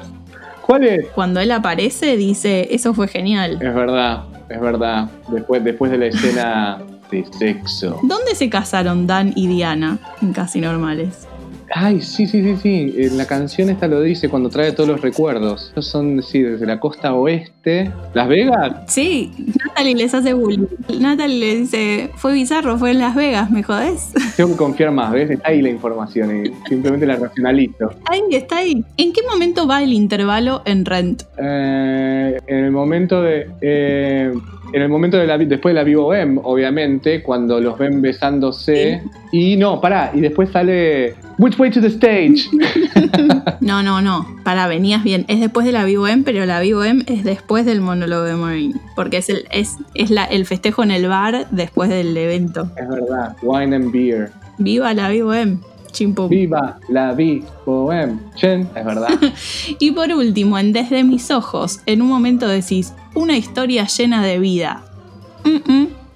¿Cuál 0.66 0.84
es? 0.84 1.06
Cuando 1.14 1.38
él 1.38 1.52
aparece, 1.52 2.16
dice, 2.16 2.66
eso 2.72 2.94
fue 2.94 3.06
genial. 3.06 3.58
Es 3.60 3.74
verdad 3.74 4.24
es 4.50 4.60
verdad. 4.60 5.08
Después, 5.28 5.62
después 5.64 5.90
de 5.90 5.98
la 5.98 6.06
escena 6.06 6.78
de 7.10 7.24
sexo. 7.38 7.98
¿Dónde 8.02 8.34
se 8.34 8.50
casaron 8.50 9.06
Dan 9.06 9.32
y 9.36 9.46
Diana 9.46 9.98
en 10.20 10.32
Casi 10.32 10.60
Normales? 10.60 11.26
Ay, 11.72 12.00
sí, 12.00 12.26
sí, 12.26 12.42
sí, 12.42 12.56
sí. 12.56 12.94
En 12.98 13.16
la 13.16 13.26
canción 13.26 13.70
esta 13.70 13.86
lo 13.86 14.00
dice 14.00 14.28
cuando 14.28 14.48
trae 14.48 14.72
todos 14.72 14.88
los 14.88 15.00
recuerdos. 15.00 15.68
Estos 15.68 15.86
son, 15.86 16.22
sí, 16.22 16.42
desde 16.42 16.66
la 16.66 16.80
costa 16.80 17.14
oeste. 17.14 17.90
¿Las 18.12 18.28
Vegas? 18.28 18.72
Sí, 18.88 19.32
Natalie 19.64 19.94
les 19.94 20.12
hace 20.12 20.32
bullying. 20.32 20.66
Natalie 20.98 21.38
le 21.38 21.56
dice, 21.60 22.10
fue 22.16 22.32
bizarro, 22.32 22.76
fue 22.76 22.90
en 22.90 22.98
Las 22.98 23.14
Vegas, 23.14 23.50
¿me 23.50 23.62
jodés? 23.62 24.12
Tengo 24.36 24.50
que 24.50 24.56
confiar 24.56 24.90
más, 24.90 25.12
¿ves? 25.12 25.30
Está 25.30 25.50
ahí 25.50 25.62
la 25.62 25.70
información 25.70 26.44
y 26.44 26.68
simplemente 26.68 27.06
la 27.06 27.16
racionalizo. 27.16 27.90
Ahí, 28.06 28.22
está 28.32 28.58
ahí. 28.58 28.84
¿En 28.96 29.12
qué 29.12 29.22
momento 29.30 29.66
va 29.66 29.82
el 29.82 29.92
intervalo 29.92 30.62
en 30.64 30.84
Rent? 30.84 31.22
Eh, 31.38 32.38
en 32.46 32.64
el 32.64 32.70
momento 32.72 33.22
de... 33.22 33.48
Eh, 33.60 34.32
en 34.72 34.82
el 34.82 34.88
momento 34.88 35.16
de 35.16 35.26
la 35.26 35.38
después 35.38 35.74
de 35.74 35.80
la 35.80 35.84
Vivo 35.84 36.14
M, 36.14 36.40
obviamente, 36.42 37.22
cuando 37.22 37.60
los 37.60 37.78
ven 37.78 38.00
besándose. 38.02 39.02
Y 39.32 39.56
no, 39.56 39.80
pará, 39.80 40.10
y 40.14 40.20
después 40.20 40.50
sale 40.50 41.14
Which 41.40 41.58
way 41.58 41.70
to 41.70 41.80
the 41.80 41.86
stage? 41.86 42.50
no, 43.62 43.82
no, 43.82 44.02
no. 44.02 44.26
Pará, 44.44 44.68
venías 44.68 45.02
bien. 45.02 45.24
Es 45.26 45.40
después 45.40 45.64
de 45.64 45.72
la 45.72 45.86
Vivo 45.86 46.06
M, 46.06 46.22
pero 46.22 46.44
la 46.44 46.60
Vivo 46.60 46.84
M 46.84 47.02
es 47.06 47.24
después 47.24 47.64
del 47.64 47.80
monólogo 47.80 48.24
de 48.24 48.34
Maureen. 48.34 48.80
Porque 48.94 49.16
es 49.16 49.30
el, 49.30 49.46
es, 49.50 49.78
es 49.94 50.10
la, 50.10 50.24
el 50.24 50.44
festejo 50.44 50.82
en 50.82 50.90
el 50.90 51.08
bar 51.08 51.46
después 51.50 51.88
del 51.88 52.14
evento. 52.14 52.70
Es 52.76 52.86
verdad. 52.86 53.34
Wine 53.40 53.74
and 53.74 53.90
beer. 53.90 54.30
Viva 54.58 54.92
la 54.92 55.08
Vivo 55.08 55.32
M. 55.32 55.56
Chimpo. 55.92 56.28
Viva 56.28 56.78
la 56.90 57.14
Vivo 57.14 57.90
M. 57.90 58.18
Chen, 58.34 58.68
es 58.74 58.84
verdad. 58.84 59.08
y 59.78 59.92
por 59.92 60.12
último, 60.12 60.58
en 60.58 60.74
Desde 60.74 61.04
mis 61.04 61.30
ojos, 61.30 61.80
en 61.86 62.02
un 62.02 62.08
momento 62.08 62.48
decís, 62.48 62.92
una 63.14 63.36
historia 63.36 63.86
llena 63.86 64.22
de 64.24 64.38
vida. 64.38 64.84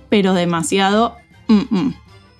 pero 0.08 0.34
demasiado. 0.34 1.16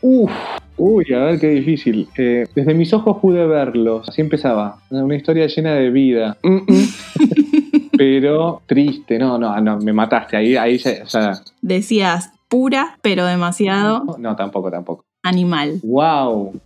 Uf, 0.01 0.31
uy, 0.77 1.07
a 1.15 1.19
ver 1.19 1.41
qué 1.41 1.49
difícil. 1.49 2.09
Eh, 2.17 2.47
desde 2.55 2.75
mis 2.75 2.93
ojos 2.93 3.19
pude 3.21 3.47
verlos. 3.47 4.09
Así 4.09 4.21
empezaba. 4.21 4.79
Una 4.91 5.17
historia 5.17 5.47
llena 5.47 5.75
de 5.75 5.91
vida. 5.91 6.37
pero 7.97 8.63
triste. 8.67 9.19
No, 9.19 9.39
no, 9.39 9.61
no, 9.61 9.79
me 9.79 9.93
mataste. 9.93 10.37
Ahí, 10.37 10.57
ahí 10.57 10.77
o 10.77 11.09
sea... 11.09 11.41
Decías 11.63 12.31
pura, 12.49 12.99
pero 13.03 13.25
demasiado. 13.27 14.05
No, 14.05 14.17
no, 14.19 14.37
tampoco, 14.37 14.71
tampoco. 14.71 15.05
Animal. 15.23 15.81
Wow. 15.83 16.61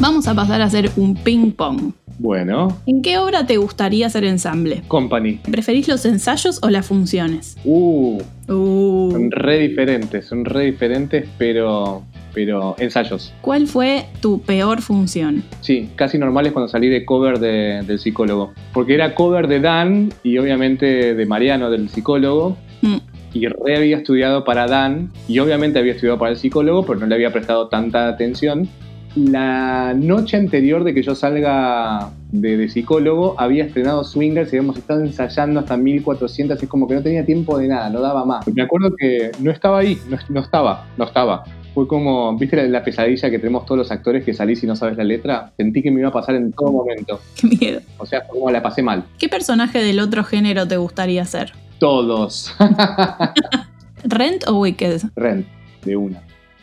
Vamos 0.00 0.28
a 0.28 0.34
pasar 0.34 0.62
a 0.62 0.66
hacer 0.66 0.90
un 0.96 1.14
ping 1.14 1.50
pong. 1.50 1.92
Bueno. 2.18 2.76
¿En 2.86 3.00
qué 3.02 3.18
obra 3.18 3.46
te 3.46 3.56
gustaría 3.58 4.06
hacer 4.06 4.24
ensamble? 4.24 4.82
Company. 4.88 5.40
¿Preferís 5.50 5.86
los 5.88 6.04
ensayos 6.04 6.58
o 6.62 6.68
las 6.70 6.86
funciones? 6.86 7.56
Uh. 7.64 8.18
uh. 8.48 9.10
Son 9.12 9.30
re 9.30 9.58
diferentes, 9.60 10.26
son 10.26 10.44
re 10.44 10.64
diferentes, 10.66 11.28
pero 11.38 12.02
pero 12.34 12.76
ensayos. 12.78 13.32
¿Cuál 13.40 13.66
fue 13.66 14.04
tu 14.20 14.40
peor 14.42 14.80
función? 14.82 15.42
Sí, 15.60 15.88
casi 15.96 16.18
normal 16.18 16.46
es 16.46 16.52
cuando 16.52 16.68
salí 16.68 16.88
de 16.88 17.04
cover 17.04 17.40
de- 17.40 17.82
del 17.84 17.98
psicólogo. 17.98 18.52
Porque 18.72 18.94
era 18.94 19.14
cover 19.14 19.48
de 19.48 19.58
Dan 19.60 20.12
y 20.22 20.38
obviamente 20.38 21.14
de 21.14 21.26
Mariano, 21.26 21.68
del 21.70 21.88
psicólogo. 21.88 22.56
Mm. 22.82 22.96
Y 23.34 23.46
re 23.46 23.76
había 23.76 23.96
estudiado 23.96 24.44
para 24.44 24.66
Dan 24.66 25.10
y 25.26 25.38
obviamente 25.40 25.78
había 25.80 25.92
estudiado 25.94 26.18
para 26.18 26.30
el 26.32 26.36
psicólogo, 26.38 26.86
pero 26.86 27.00
no 27.00 27.06
le 27.06 27.14
había 27.16 27.32
prestado 27.32 27.68
tanta 27.68 28.08
atención. 28.08 28.68
La 29.16 29.94
noche 29.94 30.36
anterior 30.36 30.84
de 30.84 30.94
que 30.94 31.02
yo 31.02 31.14
salga 31.14 32.10
de, 32.30 32.56
de 32.56 32.68
psicólogo, 32.68 33.34
había 33.38 33.64
estrenado 33.64 34.04
Swingers 34.04 34.52
y 34.52 34.56
habíamos 34.56 34.76
estado 34.76 35.00
ensayando 35.00 35.60
hasta 35.60 35.76
1400, 35.76 36.62
es 36.62 36.68
como 36.68 36.86
que 36.86 36.94
no 36.94 37.02
tenía 37.02 37.24
tiempo 37.24 37.58
de 37.58 37.68
nada, 37.68 37.90
no 37.90 38.00
daba 38.00 38.24
más. 38.24 38.46
Me 38.48 38.62
acuerdo 38.62 38.94
que 38.96 39.32
no 39.40 39.50
estaba 39.50 39.78
ahí, 39.78 39.98
no, 40.08 40.18
no 40.28 40.40
estaba, 40.40 40.86
no 40.96 41.04
estaba. 41.04 41.44
Fue 41.74 41.86
como, 41.86 42.36
¿viste 42.36 42.56
la, 42.56 42.64
la 42.64 42.84
pesadilla 42.84 43.30
que 43.30 43.38
tenemos 43.38 43.64
todos 43.64 43.78
los 43.78 43.90
actores 43.90 44.24
que 44.24 44.34
salís 44.34 44.62
y 44.62 44.66
no 44.66 44.76
sabes 44.76 44.96
la 44.96 45.04
letra? 45.04 45.52
Sentí 45.56 45.82
que 45.82 45.90
me 45.90 46.00
iba 46.00 46.08
a 46.08 46.12
pasar 46.12 46.34
en 46.34 46.52
todo 46.52 46.72
momento. 46.72 47.20
Qué 47.36 47.46
miedo. 47.46 47.80
O 47.98 48.06
sea, 48.06 48.22
fue 48.22 48.38
como 48.38 48.50
la 48.50 48.62
pasé 48.62 48.82
mal. 48.82 49.04
¿Qué 49.18 49.28
personaje 49.28 49.78
del 49.78 50.00
otro 50.00 50.24
género 50.24 50.66
te 50.66 50.76
gustaría 50.76 51.24
ser? 51.24 51.52
Todos. 51.78 52.54
¿Rent 54.04 54.46
o 54.48 54.60
Wicked? 54.60 55.02
Ren, 55.16 55.46
de 55.84 55.96
una. 55.96 56.22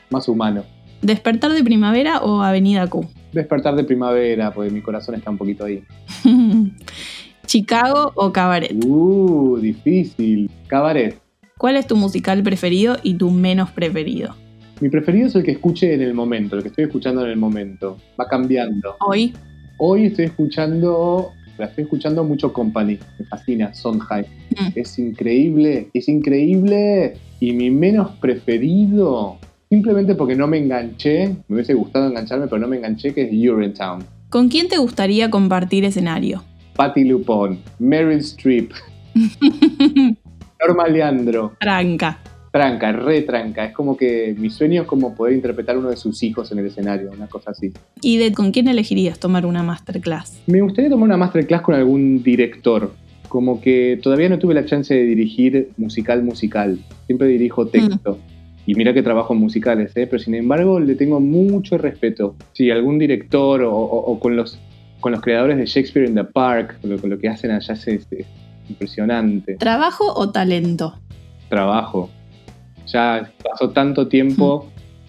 Más 0.10 0.28
humano. 0.28 0.64
¿Despertar 1.06 1.54
de 1.54 1.64
primavera 1.64 2.18
o 2.24 2.42
Avenida 2.42 2.88
Q? 2.88 3.06
Despertar 3.32 3.76
de 3.76 3.84
primavera, 3.84 4.52
porque 4.52 4.72
mi 4.72 4.82
corazón 4.82 5.14
está 5.14 5.30
un 5.30 5.38
poquito 5.38 5.66
ahí. 5.66 5.84
¿Chicago 7.46 8.12
o 8.16 8.34
Cabaret? 8.34 8.74
Uh, 8.84 9.60
difícil. 9.62 10.50
Cabaret. 10.66 11.16
¿Cuál 11.60 11.76
es 11.76 11.86
tu 11.86 11.96
musical 11.96 12.42
preferido 12.42 12.98
y 13.04 13.14
tu 13.14 13.30
menos 13.30 13.70
preferido? 13.70 14.36
Mi 14.82 14.90
preferido 14.90 15.28
es 15.28 15.36
el 15.36 15.44
que 15.44 15.52
escuche 15.52 15.94
en 15.94 16.02
el 16.02 16.16
momento, 16.16 16.56
el 16.56 16.64
que 16.64 16.70
estoy 16.70 16.86
escuchando 16.86 17.24
en 17.24 17.30
el 17.30 17.38
momento. 17.38 17.98
Va 18.20 18.28
cambiando. 18.28 18.96
Hoy, 19.00 19.32
Hoy 19.78 20.06
estoy 20.06 20.26
escuchando, 20.26 21.34
la 21.60 21.66
estoy 21.66 21.84
escuchando 21.84 22.24
mucho 22.24 22.52
Company. 22.52 22.98
Me 23.20 23.26
fascina, 23.26 23.74
Sondheim. 23.76 24.26
Mm. 24.52 24.70
Es 24.74 24.98
increíble, 24.98 25.90
es 25.94 26.10
increíble. 26.10 27.14
Y 27.40 27.54
mi 27.54 27.70
menos 27.70 28.10
preferido, 28.16 29.38
simplemente 29.76 30.16
porque 30.16 30.38
no 30.38 30.48
me 30.48 30.58
enganché, 30.58 31.36
me 31.50 31.56
hubiese 31.56 31.74
gustado 31.74 32.08
engancharme, 32.08 32.48
pero 32.48 32.60
no 32.60 32.68
me 32.70 32.78
enganché, 32.78 33.14
que 33.14 33.24
es 33.24 33.30
Urinetown. 33.30 34.06
¿con 34.30 34.48
quién 34.48 34.70
te 34.70 34.78
gustaría 34.78 35.30
compartir 35.30 35.84
escenario? 35.84 36.44
Patti 36.78 37.04
Lupone, 37.04 37.58
Meryl 37.80 38.20
Streep, 38.20 38.72
Norma 40.66 40.88
Leandro, 40.88 41.54
Tranca. 41.60 42.20
tranca, 42.52 42.94
re 42.94 43.22
tranca. 43.24 43.66
Es 43.66 43.74
como 43.74 43.98
que 43.98 44.34
mi 44.38 44.50
sueño 44.50 44.84
es 44.84 44.88
como 44.88 45.14
poder 45.14 45.36
interpretar 45.36 45.78
uno 45.78 45.90
de 45.90 45.98
sus 45.98 46.24
hijos 46.24 46.50
en 46.54 46.60
el 46.60 46.68
escenario, 46.68 47.12
una 47.12 47.28
cosa 47.28 47.52
así. 47.52 47.74
¿Y 48.02 48.16
de 48.18 48.32
con 48.32 48.52
quién 48.52 48.70
elegirías 48.70 49.20
tomar 49.20 49.46
una 49.46 49.62
masterclass? 49.62 50.42
Me 50.48 50.62
gustaría 50.62 50.90
tomar 50.90 51.08
una 51.10 51.18
masterclass 51.18 51.62
con 51.62 51.76
algún 51.76 52.24
director. 52.24 52.94
Como 53.28 53.60
que 53.60 54.00
todavía 54.02 54.30
no 54.30 54.40
tuve 54.40 54.54
la 54.54 54.66
chance 54.66 54.94
de 54.94 55.04
dirigir 55.04 55.72
musical 55.76 56.24
musical. 56.24 56.80
Siempre 57.08 57.28
dirijo 57.28 57.68
texto. 57.68 58.20
Y 58.68 58.74
mira 58.76 58.94
que 58.94 59.04
trabajo 59.04 59.34
en 59.34 59.40
musicales, 59.40 59.92
¿eh? 59.96 60.08
pero 60.08 60.18
sin 60.22 60.34
embargo 60.36 60.80
le 60.80 60.96
tengo 60.96 61.20
mucho 61.20 61.78
respeto. 61.78 62.36
Si 62.54 62.72
algún 62.72 62.98
director 62.98 63.62
o, 63.62 63.72
o- 63.76 64.12
o 64.12 64.20
con, 64.20 64.36
los, 64.36 64.60
con 65.00 65.12
los 65.12 65.22
creadores 65.22 65.58
de 65.58 65.66
Shakespeare 65.66 66.08
in 66.08 66.16
the 66.16 66.24
Park, 66.24 66.80
con 66.82 66.90
lo, 66.90 66.98
lo 66.98 67.18
que 67.20 67.30
hacen 67.30 67.52
allá 67.52 67.74
es, 67.76 67.88
es- 67.88 68.08
es 68.12 68.26
impresionante. 68.70 69.56
¿Trabajo 69.58 70.06
o 70.16 70.32
talento? 70.32 70.96
Trabajo. 71.50 72.10
Ya 72.88 73.32
pasó 73.44 73.70
tanto 73.72 74.08
tiempo 74.08 74.68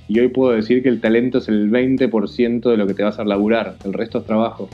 y 0.08 0.18
hoy 0.20 0.28
puedo 0.28 0.52
decir 0.52 0.82
que 0.82 0.88
el 0.90 1.00
talento 1.00 1.38
es 1.38 1.48
el 1.48 1.70
20% 1.70 2.70
de 2.70 2.76
lo 2.76 2.86
que 2.86 2.94
te 2.94 3.02
va 3.02 3.10
a 3.10 3.24
laburar. 3.24 3.76
El 3.84 3.92
resto 3.94 4.18
es 4.18 4.24
trabajo. 4.26 4.68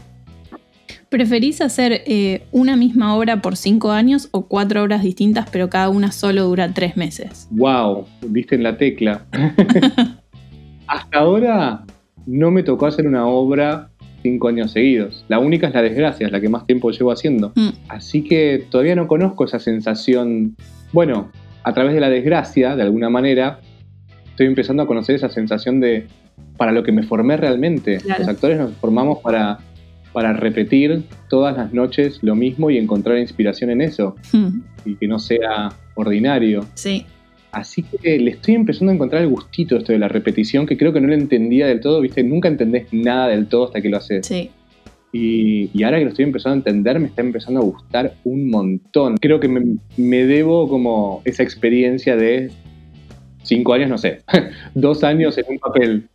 ¿Preferís 1.12 1.60
hacer 1.60 2.04
eh, 2.06 2.40
una 2.52 2.74
misma 2.74 3.14
obra 3.14 3.42
por 3.42 3.58
cinco 3.58 3.90
años 3.90 4.30
o 4.30 4.46
cuatro 4.46 4.82
obras 4.82 5.02
distintas, 5.02 5.46
pero 5.52 5.68
cada 5.68 5.90
una 5.90 6.10
solo 6.10 6.44
dura 6.44 6.72
tres 6.72 6.96
meses? 6.96 7.48
Wow, 7.50 8.06
diste 8.22 8.54
en 8.54 8.62
la 8.62 8.78
tecla. 8.78 9.26
Hasta 10.86 11.18
ahora 11.18 11.84
no 12.24 12.50
me 12.50 12.62
tocó 12.62 12.86
hacer 12.86 13.06
una 13.06 13.26
obra 13.26 13.90
cinco 14.22 14.48
años 14.48 14.72
seguidos. 14.72 15.26
La 15.28 15.38
única 15.38 15.68
es 15.68 15.74
La 15.74 15.82
Desgracia, 15.82 16.24
es 16.24 16.32
la 16.32 16.40
que 16.40 16.48
más 16.48 16.64
tiempo 16.64 16.90
llevo 16.90 17.12
haciendo. 17.12 17.52
Mm. 17.56 17.68
Así 17.88 18.24
que 18.24 18.64
todavía 18.70 18.96
no 18.96 19.06
conozco 19.06 19.44
esa 19.44 19.58
sensación. 19.58 20.56
Bueno, 20.94 21.30
a 21.62 21.74
través 21.74 21.92
de 21.92 22.00
La 22.00 22.08
Desgracia, 22.08 22.74
de 22.74 22.84
alguna 22.84 23.10
manera, 23.10 23.60
estoy 24.30 24.46
empezando 24.46 24.82
a 24.82 24.86
conocer 24.86 25.16
esa 25.16 25.28
sensación 25.28 25.78
de 25.78 26.06
para 26.56 26.72
lo 26.72 26.82
que 26.82 26.92
me 26.92 27.02
formé 27.02 27.36
realmente. 27.36 27.98
Claro. 27.98 28.20
Los 28.20 28.28
actores 28.28 28.58
nos 28.58 28.72
formamos 28.76 29.18
para, 29.18 29.58
para 30.12 30.32
repetir 30.32 31.04
todas 31.28 31.56
las 31.56 31.72
noches 31.72 32.18
lo 32.22 32.34
mismo 32.34 32.70
y 32.70 32.78
encontrar 32.78 33.18
inspiración 33.18 33.70
en 33.70 33.80
eso. 33.80 34.16
Hmm, 34.32 34.60
Y 34.84 34.94
que 34.96 35.06
no 35.08 35.18
sea 35.18 35.72
ordinario. 35.94 36.64
Sí. 36.74 37.06
Así 37.52 37.82
que 37.82 38.18
le 38.18 38.30
estoy 38.30 38.54
empezando 38.54 38.92
a 38.92 38.94
encontrar 38.94 39.22
el 39.22 39.28
gustito 39.28 39.76
esto 39.76 39.92
de 39.92 39.98
la 39.98 40.08
repetición, 40.08 40.64
que 40.66 40.76
creo 40.78 40.92
que 40.92 41.00
no 41.00 41.08
lo 41.08 41.14
entendía 41.14 41.66
del 41.66 41.80
todo, 41.80 42.00
¿viste? 42.00 42.22
Nunca 42.22 42.48
entendés 42.48 42.86
nada 42.92 43.28
del 43.28 43.46
todo 43.46 43.66
hasta 43.66 43.82
que 43.82 43.90
lo 43.90 43.98
haces. 43.98 44.26
Sí. 44.26 44.50
Y, 45.12 45.68
y 45.74 45.82
ahora 45.82 45.98
que 45.98 46.04
lo 46.04 46.10
estoy 46.10 46.24
empezando 46.24 46.54
a 46.54 46.58
entender, 46.58 46.98
me 46.98 47.08
está 47.08 47.20
empezando 47.20 47.60
a 47.60 47.62
gustar 47.64 48.14
un 48.24 48.48
montón. 48.48 49.16
Creo 49.18 49.38
que 49.40 49.48
me, 49.48 49.76
me 49.98 50.24
debo 50.24 50.66
como 50.68 51.20
esa 51.26 51.42
experiencia 51.42 52.16
de 52.16 52.50
cinco 53.42 53.74
años, 53.74 53.90
no 53.90 53.98
sé, 53.98 54.20
dos 54.74 55.04
años 55.04 55.36
en 55.36 55.44
un 55.50 55.58
papel. 55.58 56.08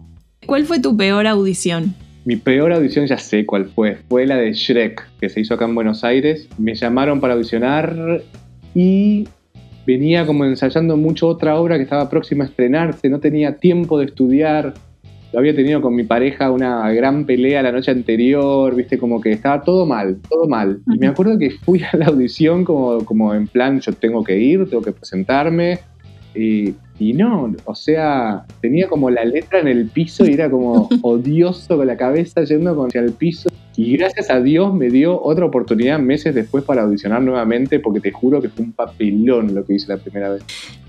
¿Cuál 0.47 0.63
fue 0.65 0.79
tu 0.79 0.97
peor 0.97 1.27
audición? 1.27 1.93
Mi 2.27 2.35
peor 2.35 2.73
audición 2.73 3.05
ya 3.05 3.17
sé 3.17 3.45
cuál 3.45 3.67
fue. 3.67 3.99
Fue 4.09 4.25
la 4.25 4.35
de 4.35 4.51
Shrek, 4.51 5.01
que 5.21 5.29
se 5.29 5.39
hizo 5.39 5.53
acá 5.53 5.63
en 5.63 5.73
Buenos 5.73 6.03
Aires. 6.03 6.49
Me 6.57 6.75
llamaron 6.75 7.21
para 7.21 7.35
audicionar 7.35 8.21
y 8.75 9.29
venía 9.85 10.25
como 10.25 10.43
ensayando 10.43 10.97
mucho 10.97 11.29
otra 11.29 11.55
obra 11.55 11.77
que 11.77 11.83
estaba 11.83 12.09
próxima 12.09 12.43
a 12.43 12.47
estrenarse. 12.47 13.07
No 13.07 13.21
tenía 13.21 13.55
tiempo 13.55 13.97
de 13.97 14.07
estudiar. 14.07 14.73
Lo 15.31 15.39
había 15.39 15.55
tenido 15.55 15.79
con 15.79 15.95
mi 15.95 16.03
pareja 16.03 16.51
una 16.51 16.91
gran 16.91 17.25
pelea 17.25 17.63
la 17.63 17.71
noche 17.71 17.91
anterior, 17.91 18.75
viste, 18.75 18.97
como 18.97 19.21
que 19.21 19.31
estaba 19.31 19.61
todo 19.61 19.85
mal, 19.85 20.17
todo 20.27 20.49
mal. 20.49 20.81
Y 20.93 20.97
me 20.97 21.07
acuerdo 21.07 21.39
que 21.39 21.51
fui 21.51 21.81
a 21.83 21.95
la 21.95 22.07
audición 22.07 22.65
como, 22.65 23.05
como 23.05 23.33
en 23.33 23.47
plan, 23.47 23.79
yo 23.79 23.93
tengo 23.93 24.25
que 24.25 24.37
ir, 24.37 24.69
tengo 24.69 24.81
que 24.81 24.91
presentarme. 24.91 25.79
Y, 26.35 26.73
y 26.99 27.13
no, 27.13 27.53
o 27.65 27.75
sea, 27.75 28.45
tenía 28.61 28.87
como 28.87 29.09
la 29.09 29.23
letra 29.23 29.59
en 29.59 29.67
el 29.67 29.87
piso 29.87 30.25
y 30.25 30.33
era 30.33 30.49
como 30.49 30.89
odioso 31.01 31.77
con 31.77 31.85
la 31.85 31.97
cabeza 31.97 32.43
yendo 32.43 32.83
hacia 32.83 33.01
el 33.01 33.11
piso. 33.11 33.49
Y 33.75 33.95
gracias 33.95 34.31
a 34.31 34.41
Dios 34.41 34.73
me 34.73 34.89
dio 34.89 35.21
otra 35.21 35.45
oportunidad 35.45 35.99
meses 35.99 36.33
después 36.33 36.63
para 36.63 36.81
audicionar 36.81 37.21
nuevamente, 37.21 37.79
porque 37.79 37.99
te 37.99 38.11
juro 38.11 38.41
que 38.41 38.49
fue 38.49 38.65
un 38.65 38.71
papelón 38.71 39.53
lo 39.53 39.63
que 39.63 39.75
hice 39.75 39.89
la 39.89 39.97
primera 39.97 40.29
vez. 40.29 40.43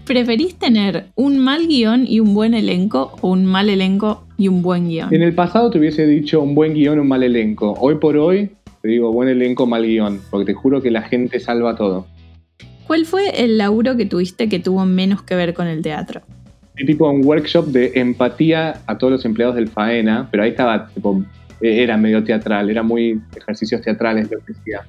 ¿Preferís 0.07 0.55
tener 0.55 1.05
un 1.15 1.39
mal 1.39 1.67
guion 1.67 2.07
y 2.07 2.21
un 2.21 2.33
buen 2.33 2.55
elenco 2.55 3.13
o 3.21 3.29
un 3.29 3.45
mal 3.45 3.69
elenco 3.69 4.25
y 4.39 4.49
un 4.49 4.63
buen 4.63 4.89
guion? 4.89 5.13
En 5.13 5.21
el 5.21 5.35
pasado 5.35 5.71
te 5.71 5.79
hubiese 5.79 6.07
dicho 6.07 6.41
un 6.41 6.55
buen 6.55 6.73
guion, 6.73 6.99
un 6.99 7.09
mal 7.09 7.23
elenco. 7.23 7.75
Hoy 7.79 7.97
por 7.97 8.17
hoy 8.17 8.51
te 8.81 8.89
digo 8.89 9.13
buen 9.13 9.29
elenco, 9.29 9.67
mal 9.67 9.83
guion, 9.83 10.21
porque 10.31 10.47
te 10.47 10.55
juro 10.55 10.81
que 10.81 10.91
la 10.91 11.03
gente 11.03 11.41
salva 11.41 11.77
todo. 11.77 12.07
¿Cuál 12.89 13.05
fue 13.05 13.45
el 13.45 13.59
laburo 13.59 13.99
que 13.99 14.07
tuviste 14.07 14.49
que 14.49 14.61
tuvo 14.61 14.87
menos 14.87 15.23
que 15.23 15.37
ver 15.37 15.53
con 15.53 15.67
el 15.67 15.83
teatro? 15.83 16.23
Tipo 16.75 17.11
un 17.11 17.23
workshop 17.23 17.67
de 17.67 17.93
empatía 17.97 18.81
a 18.87 18.97
todos 18.97 19.13
los 19.13 19.25
empleados 19.27 19.57
del 19.57 19.69
Faena, 19.69 20.27
pero 20.31 20.43
ahí 20.43 20.51
estaba, 20.51 20.89
tipo, 20.89 21.23
eh, 21.61 21.83
era 21.83 21.99
medio 21.99 22.25
teatral, 22.25 22.71
era 22.71 22.83
muy 22.83 23.21
ejercicios 23.37 23.83
teatrales 23.83 24.31
lo 24.31 24.39
que 24.39 24.53
hacía. 24.53 24.87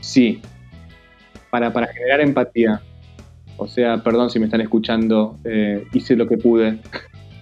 Sí, 0.00 0.42
para, 1.48 1.72
para 1.72 1.86
generar 1.86 2.20
empatía. 2.20 2.82
O 3.56 3.66
sea, 3.68 4.02
perdón 4.02 4.28
si 4.28 4.38
me 4.38 4.44
están 4.44 4.60
escuchando, 4.60 5.38
eh, 5.44 5.86
hice 5.94 6.16
lo 6.16 6.28
que 6.28 6.36
pude. 6.36 6.78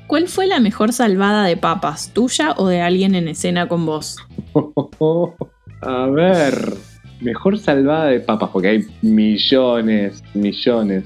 ¿Cuál 0.06 0.28
fue 0.28 0.46
la 0.46 0.60
mejor 0.60 0.92
salvada 0.92 1.44
de 1.44 1.56
papas, 1.56 2.12
tuya 2.12 2.54
o 2.56 2.68
de 2.68 2.82
alguien 2.82 3.16
en 3.16 3.26
escena 3.26 3.66
con 3.66 3.84
vos? 3.84 4.18
A 5.80 6.06
ver, 6.06 6.74
mejor 7.22 7.58
salvada 7.58 8.06
de 8.06 8.20
papas, 8.20 8.50
porque 8.52 8.68
hay 8.68 8.84
millones, 9.02 10.22
millones. 10.34 11.04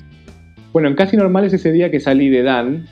Bueno, 0.72 0.88
en 0.88 0.94
Casi 0.94 1.16
Normales 1.16 1.52
ese 1.52 1.72
día 1.72 1.90
que 1.90 2.00
salí 2.00 2.28
de 2.28 2.42
Dan, 2.42 2.86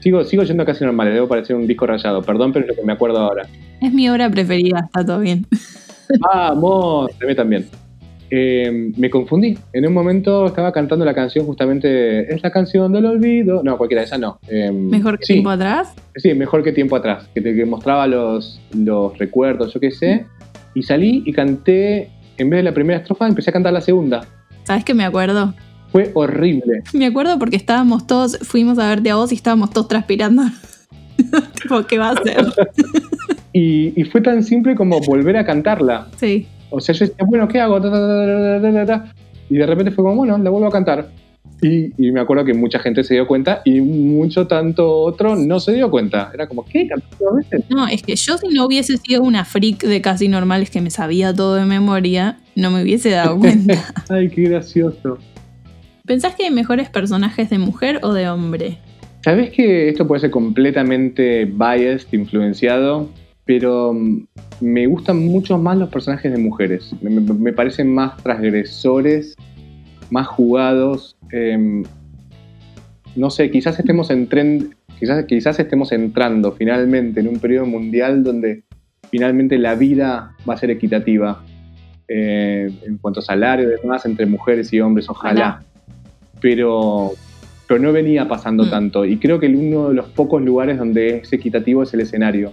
sigo, 0.00 0.24
sigo 0.24 0.42
yendo 0.42 0.62
a 0.62 0.66
Casi 0.66 0.84
Normales, 0.84 1.14
debo 1.14 1.28
parecer 1.28 1.56
un 1.56 1.66
disco 1.66 1.86
rayado, 1.86 2.22
perdón, 2.22 2.52
pero 2.52 2.64
es 2.64 2.70
lo 2.70 2.76
que 2.76 2.86
me 2.86 2.92
acuerdo 2.92 3.18
ahora. 3.18 3.46
Es 3.80 3.92
mi 3.92 4.08
obra 4.08 4.30
preferida, 4.30 4.80
está 4.84 5.04
todo 5.04 5.20
bien. 5.20 5.46
Vamos, 6.20 7.10
a 7.20 7.26
mí 7.26 7.34
también. 7.34 7.66
Eh, 8.34 8.90
me 8.96 9.10
confundí. 9.10 9.58
En 9.74 9.86
un 9.86 9.92
momento 9.92 10.46
estaba 10.46 10.72
cantando 10.72 11.04
la 11.04 11.12
canción 11.12 11.44
justamente. 11.44 12.34
Es 12.34 12.42
la 12.42 12.50
canción 12.50 12.90
del 12.90 13.04
olvido. 13.04 13.62
No, 13.62 13.76
cualquiera, 13.76 14.02
esa 14.02 14.16
no. 14.16 14.38
Eh, 14.48 14.72
¿Mejor 14.72 15.18
que 15.18 15.26
sí, 15.26 15.32
tiempo 15.34 15.50
atrás? 15.50 15.94
Sí, 16.16 16.32
mejor 16.32 16.64
que 16.64 16.72
tiempo 16.72 16.96
atrás. 16.96 17.28
Que 17.34 17.42
te 17.42 17.54
que 17.54 17.66
mostraba 17.66 18.06
los, 18.06 18.58
los 18.74 19.18
recuerdos, 19.18 19.74
yo 19.74 19.80
qué 19.80 19.90
sé. 19.90 20.24
Y 20.74 20.82
salí 20.82 21.22
y 21.26 21.32
canté. 21.34 22.08
En 22.38 22.50
vez 22.50 22.58
de 22.58 22.62
la 22.64 22.74
primera 22.74 22.98
estrofa, 22.98 23.26
empecé 23.26 23.50
a 23.50 23.52
cantar 23.52 23.72
la 23.72 23.80
segunda. 23.80 24.24
¿Sabes 24.64 24.84
qué 24.84 24.94
me 24.94 25.04
acuerdo? 25.04 25.54
Fue 25.90 26.10
horrible. 26.14 26.82
Me 26.92 27.06
acuerdo 27.06 27.38
porque 27.38 27.56
estábamos 27.56 28.06
todos, 28.06 28.38
fuimos 28.38 28.78
a 28.78 28.88
verte 28.88 29.10
a 29.10 29.16
vos 29.16 29.32
y 29.32 29.34
estábamos 29.34 29.70
todos 29.70 29.88
transpirando. 29.88 30.42
tipo, 31.62 31.86
¿qué 31.86 31.98
va 31.98 32.08
a 32.08 32.12
hacer? 32.12 32.46
y, 33.52 34.00
y 34.00 34.04
fue 34.04 34.20
tan 34.20 34.42
simple 34.42 34.74
como 34.74 35.00
volver 35.00 35.36
a 35.36 35.44
cantarla. 35.44 36.08
Sí. 36.16 36.46
O 36.70 36.80
sea, 36.80 36.94
yo 36.94 37.06
decía, 37.06 37.24
bueno, 37.26 37.46
¿qué 37.48 37.60
hago? 37.60 37.78
Y 39.50 39.56
de 39.56 39.66
repente 39.66 39.90
fue 39.90 40.02
como, 40.02 40.16
bueno, 40.16 40.38
la 40.38 40.48
vuelvo 40.48 40.68
a 40.68 40.72
cantar. 40.72 41.10
Y, 41.60 41.92
y 41.96 42.10
me 42.10 42.20
acuerdo 42.20 42.44
que 42.44 42.54
mucha 42.54 42.80
gente 42.80 43.04
se 43.04 43.14
dio 43.14 43.26
cuenta 43.28 43.62
y 43.64 43.80
mucho 43.80 44.48
tanto 44.48 44.90
otro 44.90 45.36
no 45.36 45.60
se 45.60 45.72
dio 45.72 45.90
cuenta. 45.90 46.30
Era 46.34 46.48
como, 46.48 46.64
¿qué? 46.64 46.88
¿Cantaste 46.88 47.24
dos 47.24 47.36
veces? 47.36 47.64
No, 47.70 47.86
es 47.86 48.02
que 48.02 48.16
yo 48.16 48.36
si 48.36 48.48
no 48.48 48.66
hubiese 48.66 48.96
sido 48.96 49.22
una 49.22 49.44
freak 49.44 49.84
de 49.84 50.00
casi 50.00 50.26
normales 50.26 50.70
que 50.70 50.80
me 50.80 50.90
sabía 50.90 51.32
todo 51.32 51.54
de 51.54 51.64
memoria, 51.64 52.38
no 52.56 52.72
me 52.72 52.82
hubiese 52.82 53.10
dado 53.10 53.38
cuenta. 53.38 53.74
Ay, 54.08 54.28
qué 54.28 54.42
gracioso. 54.42 55.18
¿Pensás 56.04 56.34
que 56.34 56.46
hay 56.46 56.50
mejores 56.50 56.88
personajes 56.88 57.48
de 57.48 57.58
mujer 57.58 58.00
o 58.02 58.12
de 58.12 58.28
hombre? 58.28 58.78
Sabes 59.24 59.50
que 59.50 59.88
esto 59.88 60.06
puede 60.06 60.20
ser 60.20 60.30
completamente 60.32 61.44
biased, 61.44 62.08
influenciado, 62.12 63.08
pero 63.44 63.92
mm, 63.92 64.26
me 64.60 64.86
gustan 64.88 65.24
mucho 65.24 65.58
más 65.58 65.78
los 65.78 65.90
personajes 65.90 66.32
de 66.32 66.38
mujeres. 66.38 66.90
Me 67.00 67.52
parecen 67.52 67.94
más 67.94 68.16
transgresores, 68.20 69.36
más 70.12 70.26
jugados. 70.28 71.16
em, 71.30 71.82
no 73.16 73.30
sé, 73.30 73.50
quizás 73.50 73.78
estemos 73.78 74.10
en 74.10 74.28
tren- 74.28 74.74
quizás, 74.98 75.24
quizás 75.24 75.58
estemos 75.58 75.90
entrando 75.92 76.52
finalmente 76.52 77.20
en 77.20 77.28
un 77.28 77.38
periodo 77.38 77.64
mundial 77.66 78.22
donde 78.22 78.62
finalmente 79.10 79.56
la 79.58 79.74
vida 79.74 80.36
va 80.48 80.54
a 80.54 80.56
ser 80.58 80.70
equitativa 80.70 81.42
eh, 82.08 82.70
en 82.86 82.98
cuanto 82.98 83.20
a 83.20 83.22
salario 83.22 83.68
y 83.68 83.80
demás 83.80 84.04
entre 84.04 84.26
mujeres 84.26 84.70
y 84.74 84.80
hombres, 84.80 85.08
ojalá. 85.08 85.62
Pero, 86.42 87.12
pero 87.66 87.80
no 87.80 87.92
venía 87.92 88.28
pasando 88.28 88.64
Mm. 88.64 88.70
tanto 88.70 89.04
y 89.06 89.16
creo 89.18 89.38
que 89.40 89.46
uno 89.46 89.88
de 89.88 89.94
los 89.94 90.08
pocos 90.10 90.42
lugares 90.42 90.76
donde 90.78 91.18
es 91.18 91.32
equitativo 91.32 91.82
es 91.84 91.94
el 91.94 92.00
escenario. 92.00 92.52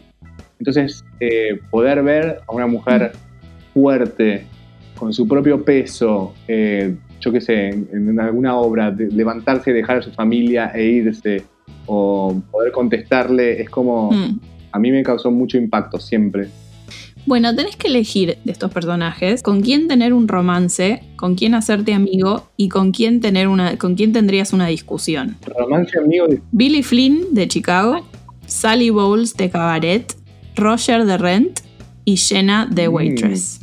Entonces, 0.60 1.04
eh, 1.20 1.60
poder 1.70 2.04
ver 2.04 2.40
a 2.48 2.52
una 2.54 2.68
mujer 2.68 3.12
fuerte, 3.74 4.46
con 4.96 5.12
su 5.14 5.28
propio 5.28 5.64
peso, 5.66 6.34
eh, 6.48 6.96
yo 7.20 7.32
qué 7.32 7.42
sé, 7.42 7.70
en, 7.70 7.88
en 7.94 8.20
alguna 8.20 8.56
obra, 8.58 8.92
de- 8.92 9.08
levantarse 9.12 9.72
y 9.72 9.74
dejar 9.74 9.98
a 9.98 10.02
su 10.02 10.12
familia 10.12 10.72
e 10.74 10.84
irse, 10.86 11.44
o 11.86 12.40
poder 12.52 12.72
contestarle, 12.72 13.62
es 13.62 13.70
como, 13.70 14.12
Mm. 14.12 14.40
a 14.72 14.80
mí 14.80 14.92
me 14.92 15.04
causó 15.04 15.32
mucho 15.32 15.58
impacto 15.58 16.00
siempre. 16.00 16.48
Bueno, 17.26 17.54
tenés 17.56 17.76
que 17.76 17.88
elegir 17.90 18.38
de 18.44 18.52
estos 18.52 18.72
personajes 18.72 19.44
con 19.44 19.62
quién 19.62 19.88
tener 19.88 20.14
un 20.14 20.28
romance, 20.28 21.04
con 21.16 21.36
quién 21.36 21.54
hacerte 21.54 21.94
amigo 21.94 22.48
y 22.58 22.70
con 22.70 22.92
quién 22.92 23.20
tener 23.20 23.48
una, 23.48 23.78
con 23.78 23.96
quién 23.96 24.14
tendrías 24.14 24.54
una 24.54 24.68
discusión. 24.68 25.36
Romance 25.58 26.00
amigo 26.00 26.28
de 26.28 26.42
Billy 26.52 26.82
Flynn 26.82 27.26
de 27.34 27.48
Chicago, 27.48 28.06
Sally 28.48 28.90
Bowles 28.90 29.36
de 29.36 29.50
Cabaret, 29.50 30.16
Roger 30.56 31.06
de 31.06 31.18
Rent 31.18 31.60
y 32.06 32.18
Jenna 32.18 32.68
de 32.72 32.88
Mm. 32.90 32.94
Waitress. 32.94 33.60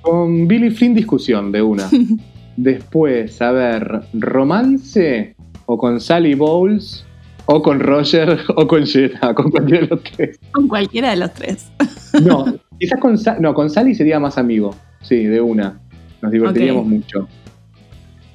Con 0.00 0.48
Billy 0.48 0.70
Flynn 0.70 0.94
discusión 0.94 1.52
de 1.52 1.60
una. 1.62 1.90
Después, 2.60 3.40
a 3.40 3.52
ver, 3.52 4.02
romance 4.12 5.34
o 5.64 5.78
con 5.78 5.98
Sally 5.98 6.34
Bowles 6.34 7.06
o 7.46 7.62
con 7.62 7.80
Roger 7.80 8.38
o 8.56 8.66
con 8.66 8.84
Jenna, 8.84 9.34
con 9.34 9.50
cualquiera 9.50 9.80
de 9.80 9.88
los 9.88 10.02
tres. 10.02 10.38
Con 10.52 10.68
cualquiera 10.68 11.10
de 11.10 11.16
los 11.16 11.32
tres. 11.32 11.72
No, 12.22 12.44
quizás 12.78 13.00
con, 13.00 13.16
no, 13.38 13.54
con 13.54 13.70
Sally 13.70 13.94
sería 13.94 14.20
más 14.20 14.36
amigo. 14.36 14.74
Sí, 15.00 15.24
de 15.24 15.40
una. 15.40 15.80
Nos 16.20 16.32
divertiríamos 16.32 16.84
mucho. 16.84 17.28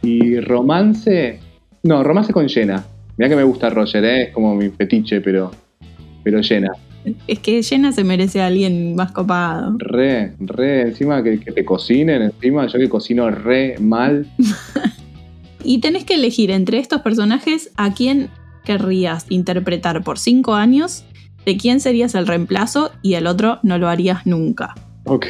Y 0.01 0.39
romance. 0.39 1.39
No, 1.83 2.01
romance 2.01 2.33
con 2.33 2.47
Jenna. 2.49 2.83
Mira 3.17 3.29
que 3.29 3.35
me 3.35 3.43
gusta 3.43 3.69
Roger, 3.69 4.03
¿eh? 4.05 4.23
es 4.23 4.33
como 4.33 4.55
mi 4.55 4.69
fetiche, 4.69 5.21
pero. 5.21 5.51
Pero 6.23 6.41
Jenna. 6.41 6.71
Es 7.27 7.39
que 7.39 7.61
Jenna 7.63 7.91
se 7.91 8.03
merece 8.03 8.41
a 8.41 8.47
alguien 8.47 8.95
más 8.95 9.11
copado. 9.11 9.75
Re, 9.77 10.33
re, 10.39 10.81
encima 10.81 11.23
que, 11.23 11.39
que 11.39 11.51
te 11.51 11.63
cocinen, 11.63 12.21
encima 12.21 12.67
yo 12.67 12.79
que 12.79 12.89
cocino 12.89 13.29
re 13.29 13.75
mal. 13.79 14.25
Y 15.65 15.79
tenés 15.79 16.05
que 16.05 16.13
elegir 16.13 16.51
entre 16.51 16.77
estos 16.77 17.01
personajes 17.01 17.71
a 17.75 17.91
quién 17.91 18.29
querrías 18.63 19.25
interpretar 19.29 20.03
por 20.03 20.19
cinco 20.19 20.53
años, 20.53 21.05
de 21.43 21.57
quién 21.57 21.79
serías 21.79 22.13
el 22.13 22.27
reemplazo 22.27 22.91
y 23.01 23.15
el 23.15 23.25
otro 23.25 23.57
no 23.63 23.79
lo 23.79 23.89
harías 23.89 24.27
nunca. 24.27 24.75
Ok. 25.05 25.25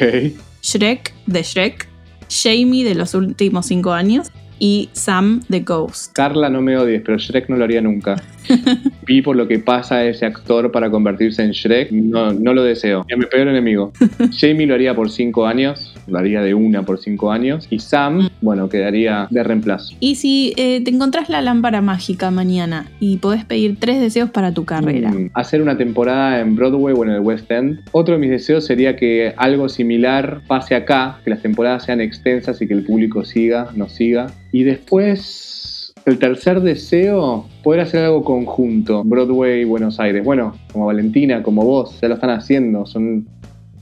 Shrek 0.62 1.14
de 1.26 1.42
Shrek, 1.42 1.88
Jamie 2.28 2.84
de 2.84 2.94
los 2.94 3.14
últimos 3.14 3.64
cinco 3.64 3.92
años 3.92 4.30
y 4.58 4.90
Sam 4.92 5.42
de 5.48 5.60
Ghost. 5.60 6.12
Carla, 6.12 6.50
no 6.50 6.60
me 6.60 6.76
odies, 6.76 7.00
pero 7.02 7.16
Shrek 7.16 7.48
no 7.48 7.56
lo 7.56 7.64
haría 7.64 7.80
nunca. 7.80 8.16
Vi 9.06 9.22
por 9.22 9.36
lo 9.36 9.46
que 9.48 9.58
pasa 9.58 9.96
a 9.96 10.04
ese 10.04 10.26
actor 10.26 10.70
para 10.72 10.90
convertirse 10.90 11.42
en 11.42 11.50
Shrek. 11.50 11.90
No, 11.92 12.32
no 12.32 12.54
lo 12.54 12.62
deseo. 12.62 13.04
Es 13.08 13.18
mi 13.18 13.26
peor 13.26 13.48
enemigo. 13.48 13.92
Jamie 14.38 14.66
lo 14.66 14.74
haría 14.74 14.94
por 14.94 15.10
cinco 15.10 15.46
años. 15.46 15.94
Lo 16.06 16.18
haría 16.18 16.42
de 16.42 16.54
una 16.54 16.82
por 16.82 16.98
cinco 16.98 17.32
años. 17.32 17.66
Y 17.70 17.80
Sam, 17.80 18.28
bueno, 18.40 18.68
quedaría 18.68 19.26
de 19.30 19.42
reemplazo. 19.42 19.94
Y 20.00 20.16
si 20.16 20.52
eh, 20.56 20.80
te 20.82 20.90
encontrás 20.90 21.28
la 21.28 21.42
lámpara 21.42 21.80
mágica 21.80 22.30
mañana 22.30 22.86
y 23.00 23.16
podés 23.18 23.44
pedir 23.44 23.76
tres 23.78 24.00
deseos 24.00 24.30
para 24.30 24.52
tu 24.52 24.64
carrera. 24.64 25.10
Mm, 25.10 25.30
Hacer 25.34 25.62
una 25.62 25.76
temporada 25.76 26.40
en 26.40 26.56
Broadway 26.56 26.94
o 26.96 27.04
en 27.04 27.10
el 27.10 27.20
West 27.20 27.50
End. 27.50 27.80
Otro 27.92 28.14
de 28.14 28.20
mis 28.20 28.30
deseos 28.30 28.64
sería 28.64 28.96
que 28.96 29.34
algo 29.36 29.68
similar 29.68 30.40
pase 30.46 30.74
acá, 30.74 31.18
que 31.24 31.30
las 31.30 31.42
temporadas 31.42 31.84
sean 31.84 32.00
extensas 32.00 32.60
y 32.62 32.66
que 32.66 32.74
el 32.74 32.84
público 32.84 33.24
siga, 33.24 33.70
nos 33.74 33.92
siga. 33.92 34.26
Y 34.52 34.64
después, 34.64 35.75
el 36.06 36.18
tercer 36.20 36.60
deseo, 36.60 37.46
poder 37.64 37.80
hacer 37.80 38.04
algo 38.04 38.22
conjunto. 38.22 39.02
Broadway, 39.04 39.64
Buenos 39.64 39.98
Aires. 39.98 40.24
Bueno, 40.24 40.54
como 40.72 40.86
Valentina, 40.86 41.42
como 41.42 41.64
vos, 41.64 41.98
ya 42.00 42.06
lo 42.08 42.14
están 42.14 42.30
haciendo. 42.30 42.86
Son 42.86 43.26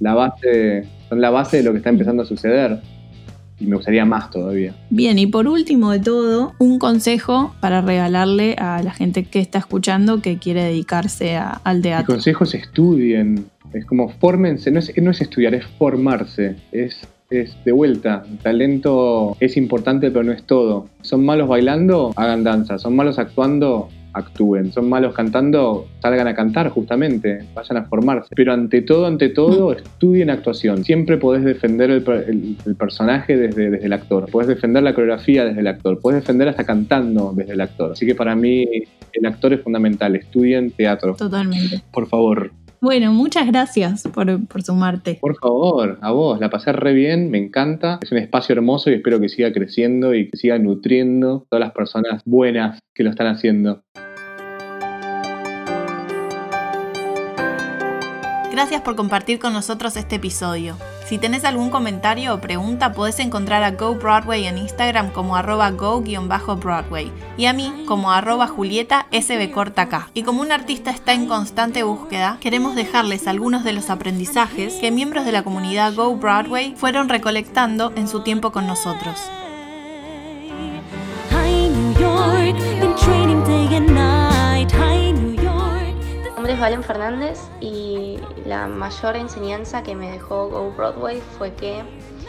la 0.00 0.14
base, 0.14 0.84
son 1.10 1.20
la 1.20 1.28
base 1.28 1.58
de 1.58 1.62
lo 1.64 1.72
que 1.72 1.78
está 1.78 1.90
empezando 1.90 2.22
a 2.22 2.26
suceder. 2.26 2.80
Y 3.60 3.66
me 3.66 3.76
gustaría 3.76 4.04
más 4.06 4.30
todavía. 4.30 4.74
Bien, 4.88 5.18
y 5.18 5.26
por 5.26 5.46
último 5.46 5.92
de 5.92 6.00
todo, 6.00 6.54
un 6.58 6.78
consejo 6.78 7.54
para 7.60 7.82
regalarle 7.82 8.54
a 8.58 8.82
la 8.82 8.92
gente 8.92 9.24
que 9.24 9.38
está 9.40 9.58
escuchando 9.58 10.22
que 10.22 10.38
quiere 10.38 10.64
dedicarse 10.64 11.36
a- 11.36 11.60
al 11.62 11.76
Mi 11.76 11.82
teatro. 11.82 12.14
consejo 12.14 12.44
es 12.44 12.54
estudien. 12.54 13.44
Es 13.74 13.84
como 13.84 14.08
fórmense. 14.08 14.70
No 14.70 14.78
es, 14.78 14.92
no 15.00 15.10
es 15.10 15.20
estudiar, 15.20 15.54
es 15.54 15.66
formarse. 15.78 16.56
Es, 16.72 16.96
es 17.30 17.56
de 17.64 17.72
vuelta. 17.72 18.24
El 18.30 18.38
talento 18.38 19.36
es 19.40 19.56
importante, 19.56 20.10
pero 20.10 20.24
no 20.24 20.32
es 20.32 20.42
todo. 20.44 20.86
Son 21.02 21.24
malos 21.24 21.48
bailando, 21.48 22.12
hagan 22.16 22.44
danza. 22.44 22.78
Son 22.78 22.94
malos 22.94 23.18
actuando, 23.18 23.88
actúen. 24.12 24.72
Son 24.72 24.88
malos 24.88 25.14
cantando, 25.14 25.86
salgan 26.00 26.28
a 26.28 26.34
cantar 26.34 26.68
justamente. 26.68 27.44
Vayan 27.54 27.78
a 27.78 27.84
formarse. 27.84 28.28
Pero 28.36 28.52
ante 28.52 28.82
todo, 28.82 29.06
ante 29.06 29.28
todo, 29.30 29.72
estudien 29.72 30.30
actuación. 30.30 30.84
Siempre 30.84 31.16
podés 31.16 31.44
defender 31.44 31.90
el, 31.90 32.02
per- 32.02 32.26
el- 32.28 32.56
el 32.64 32.74
personaje 32.76 33.36
desde, 33.36 33.70
desde 33.70 33.86
el 33.86 33.92
actor. 33.92 34.30
Podés 34.30 34.48
defender 34.48 34.82
la 34.82 34.94
coreografía 34.94 35.44
desde 35.44 35.60
el 35.60 35.66
actor. 35.66 35.98
Podés 36.00 36.20
defender 36.20 36.48
hasta 36.48 36.64
cantando 36.64 37.32
desde 37.34 37.54
el 37.54 37.60
actor. 37.60 37.92
Así 37.92 38.06
que 38.06 38.14
para 38.14 38.36
mí 38.36 38.64
el 39.12 39.26
actor 39.26 39.52
es 39.52 39.60
fundamental. 39.62 40.14
Estudien 40.14 40.70
teatro. 40.70 41.14
Totalmente. 41.16 41.82
Por 41.92 42.06
favor. 42.06 42.52
Bueno, 42.84 43.14
muchas 43.14 43.46
gracias 43.46 44.02
por, 44.12 44.46
por 44.46 44.62
sumarte. 44.62 45.16
Por 45.18 45.38
favor, 45.38 45.96
a 46.02 46.10
vos, 46.10 46.38
la 46.38 46.50
pasé 46.50 46.70
re 46.70 46.92
bien, 46.92 47.30
me 47.30 47.38
encanta. 47.38 47.98
Es 48.02 48.12
un 48.12 48.18
espacio 48.18 48.52
hermoso 48.52 48.90
y 48.90 48.92
espero 48.92 49.18
que 49.20 49.30
siga 49.30 49.54
creciendo 49.54 50.12
y 50.12 50.28
que 50.28 50.36
siga 50.36 50.58
nutriendo 50.58 51.46
todas 51.48 51.64
las 51.64 51.72
personas 51.72 52.20
buenas 52.26 52.80
que 52.94 53.02
lo 53.02 53.08
están 53.08 53.28
haciendo. 53.28 53.80
Gracias 58.54 58.82
por 58.82 58.94
compartir 58.94 59.40
con 59.40 59.52
nosotros 59.52 59.96
este 59.96 60.14
episodio. 60.14 60.76
Si 61.08 61.18
tenés 61.18 61.44
algún 61.44 61.70
comentario 61.70 62.32
o 62.32 62.40
pregunta, 62.40 62.92
podés 62.92 63.18
encontrar 63.18 63.64
a 63.64 63.72
Go 63.72 63.96
Broadway 63.96 64.46
en 64.46 64.58
Instagram 64.58 65.10
como 65.10 65.34
arroba 65.34 65.72
go-broadway 65.72 67.10
y 67.36 67.46
a 67.46 67.52
mí 67.52 67.84
como 67.88 68.12
arroba 68.12 68.46
julieta 68.46 69.08
sbcortacá. 69.10 70.08
Y 70.14 70.22
como 70.22 70.40
un 70.40 70.52
artista 70.52 70.92
está 70.92 71.14
en 71.14 71.26
constante 71.26 71.82
búsqueda, 71.82 72.38
queremos 72.40 72.76
dejarles 72.76 73.26
algunos 73.26 73.64
de 73.64 73.72
los 73.72 73.90
aprendizajes 73.90 74.74
que 74.74 74.92
miembros 74.92 75.24
de 75.24 75.32
la 75.32 75.42
comunidad 75.42 75.92
Go 75.92 76.14
Broadway 76.14 76.76
fueron 76.76 77.08
recolectando 77.08 77.92
en 77.96 78.06
su 78.06 78.20
tiempo 78.20 78.52
con 78.52 78.68
nosotros. 78.68 79.18
Nombre 86.44 86.56
es 86.56 86.60
Valen 86.60 86.82
Fernández 86.82 87.40
y 87.62 88.18
la 88.44 88.66
mayor 88.66 89.16
enseñanza 89.16 89.82
que 89.82 89.94
me 89.94 90.10
dejó 90.10 90.50
Go 90.50 90.74
Broadway 90.76 91.22
fue 91.38 91.54
que 91.54 91.82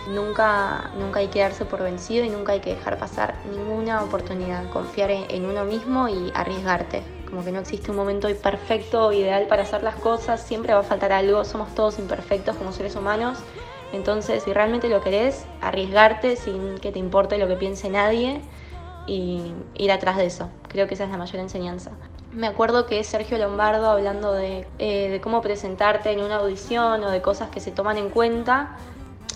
nunca, 0.07 0.89
nunca 0.97 1.20
hay 1.20 1.28
que 1.28 1.41
darse 1.41 1.66
por 1.66 1.84
vencido 1.84 2.24
y 2.24 2.30
nunca 2.30 2.53
hay 2.53 2.61
que 2.61 2.76
dejar 2.76 2.97
pasar 2.97 3.36
ninguna 3.51 4.01
oportunidad. 4.01 4.72
Confiar 4.72 5.11
en, 5.11 5.26
en 5.30 5.45
uno 5.45 5.66
mismo 5.66 6.07
y 6.07 6.32
arriesgarte. 6.34 7.03
Como 7.30 7.43
que 7.43 7.51
no 7.51 7.59
existe 7.59 7.91
un 7.91 7.97
momento 7.97 8.30
perfecto 8.41 9.07
o 9.07 9.11
ideal 9.11 9.47
para 9.47 9.63
hacer 9.63 9.84
las 9.84 9.95
cosas, 9.95 10.41
siempre 10.41 10.74
va 10.74 10.80
a 10.80 10.84
faltar 10.84 11.11
algo, 11.11 11.43
somos 11.43 11.76
todos 11.76 11.99
imperfectos 11.99 12.55
como 12.55 12.72
seres 12.72 12.95
humanos. 12.95 13.39
Entonces, 13.91 14.43
si 14.43 14.53
realmente 14.53 14.88
lo 14.88 15.01
querés, 15.01 15.45
arriesgarte 15.59 16.38
sin 16.38 16.78
que 16.78 16.93
te 16.93 16.99
importe 16.99 17.38
lo 17.38 17.49
que 17.49 17.57
piense 17.57 17.89
nadie 17.89 18.39
y 19.07 19.51
ir 19.74 19.91
atrás 19.91 20.16
de 20.16 20.28
eso. 20.28 20.47
Creo 20.70 20.88
que 20.88 20.93
esa 20.93 21.03
es 21.03 21.09
la 21.09 21.18
mayor 21.18 21.41
enseñanza. 21.41 21.91
Me 22.36 22.48
acuerdo 22.48 22.86
que 22.86 23.02
Sergio 23.06 23.38
Lombardo 23.38 23.90
hablando 23.90 24.34
de, 24.34 24.68
eh, 24.78 25.10
de 25.10 25.22
cómo 25.22 25.42
presentarte 25.42 26.12
en 26.12 26.20
una 26.20 26.36
audición 26.36 27.02
o 27.06 27.10
de 27.10 27.22
cosas 27.22 27.50
que 27.50 27.62
se 27.62 27.72
toman 27.72 27.98
en 27.98 28.10
cuenta, 28.10 28.76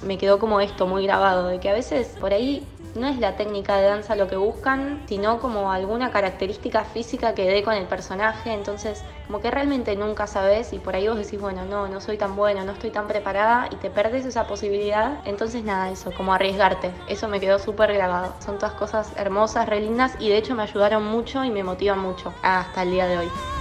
me 0.03 0.17
quedó 0.17 0.39
como 0.39 0.61
esto 0.61 0.87
muy 0.87 1.05
grabado, 1.05 1.47
de 1.47 1.59
que 1.59 1.69
a 1.69 1.73
veces 1.73 2.15
por 2.19 2.33
ahí 2.33 2.65
no 2.95 3.07
es 3.07 3.19
la 3.19 3.35
técnica 3.35 3.77
de 3.77 3.87
danza 3.87 4.15
lo 4.15 4.27
que 4.27 4.35
buscan, 4.35 5.03
sino 5.07 5.39
como 5.39 5.71
alguna 5.71 6.11
característica 6.11 6.83
física 6.83 7.33
que 7.35 7.45
dé 7.45 7.63
con 7.63 7.73
el 7.73 7.85
personaje. 7.85 8.53
Entonces, 8.53 9.03
como 9.27 9.41
que 9.41 9.51
realmente 9.51 9.95
nunca 9.95 10.27
sabes 10.27 10.73
y 10.73 10.79
por 10.79 10.95
ahí 10.95 11.07
vos 11.07 11.17
decís, 11.17 11.39
bueno, 11.39 11.65
no, 11.65 11.87
no 11.87 12.01
soy 12.01 12.17
tan 12.17 12.35
bueno, 12.35 12.63
no 12.63 12.71
estoy 12.71 12.89
tan 12.91 13.07
preparada 13.07 13.67
y 13.71 13.75
te 13.75 13.89
perdes 13.89 14.25
esa 14.25 14.47
posibilidad. 14.47 15.19
Entonces, 15.25 15.63
nada, 15.63 15.89
eso, 15.89 16.11
como 16.11 16.33
arriesgarte. 16.33 16.91
Eso 17.07 17.27
me 17.27 17.39
quedó 17.39 17.59
súper 17.59 17.93
grabado. 17.93 18.33
Son 18.43 18.57
todas 18.57 18.73
cosas 18.73 19.11
hermosas, 19.17 19.67
re 19.67 19.81
lindas 19.81 20.13
y 20.19 20.29
de 20.29 20.37
hecho 20.37 20.55
me 20.55 20.63
ayudaron 20.63 21.05
mucho 21.05 21.43
y 21.43 21.51
me 21.51 21.63
motivan 21.63 21.99
mucho 21.99 22.33
hasta 22.41 22.83
el 22.83 22.91
día 22.91 23.07
de 23.07 23.17
hoy. 23.19 23.58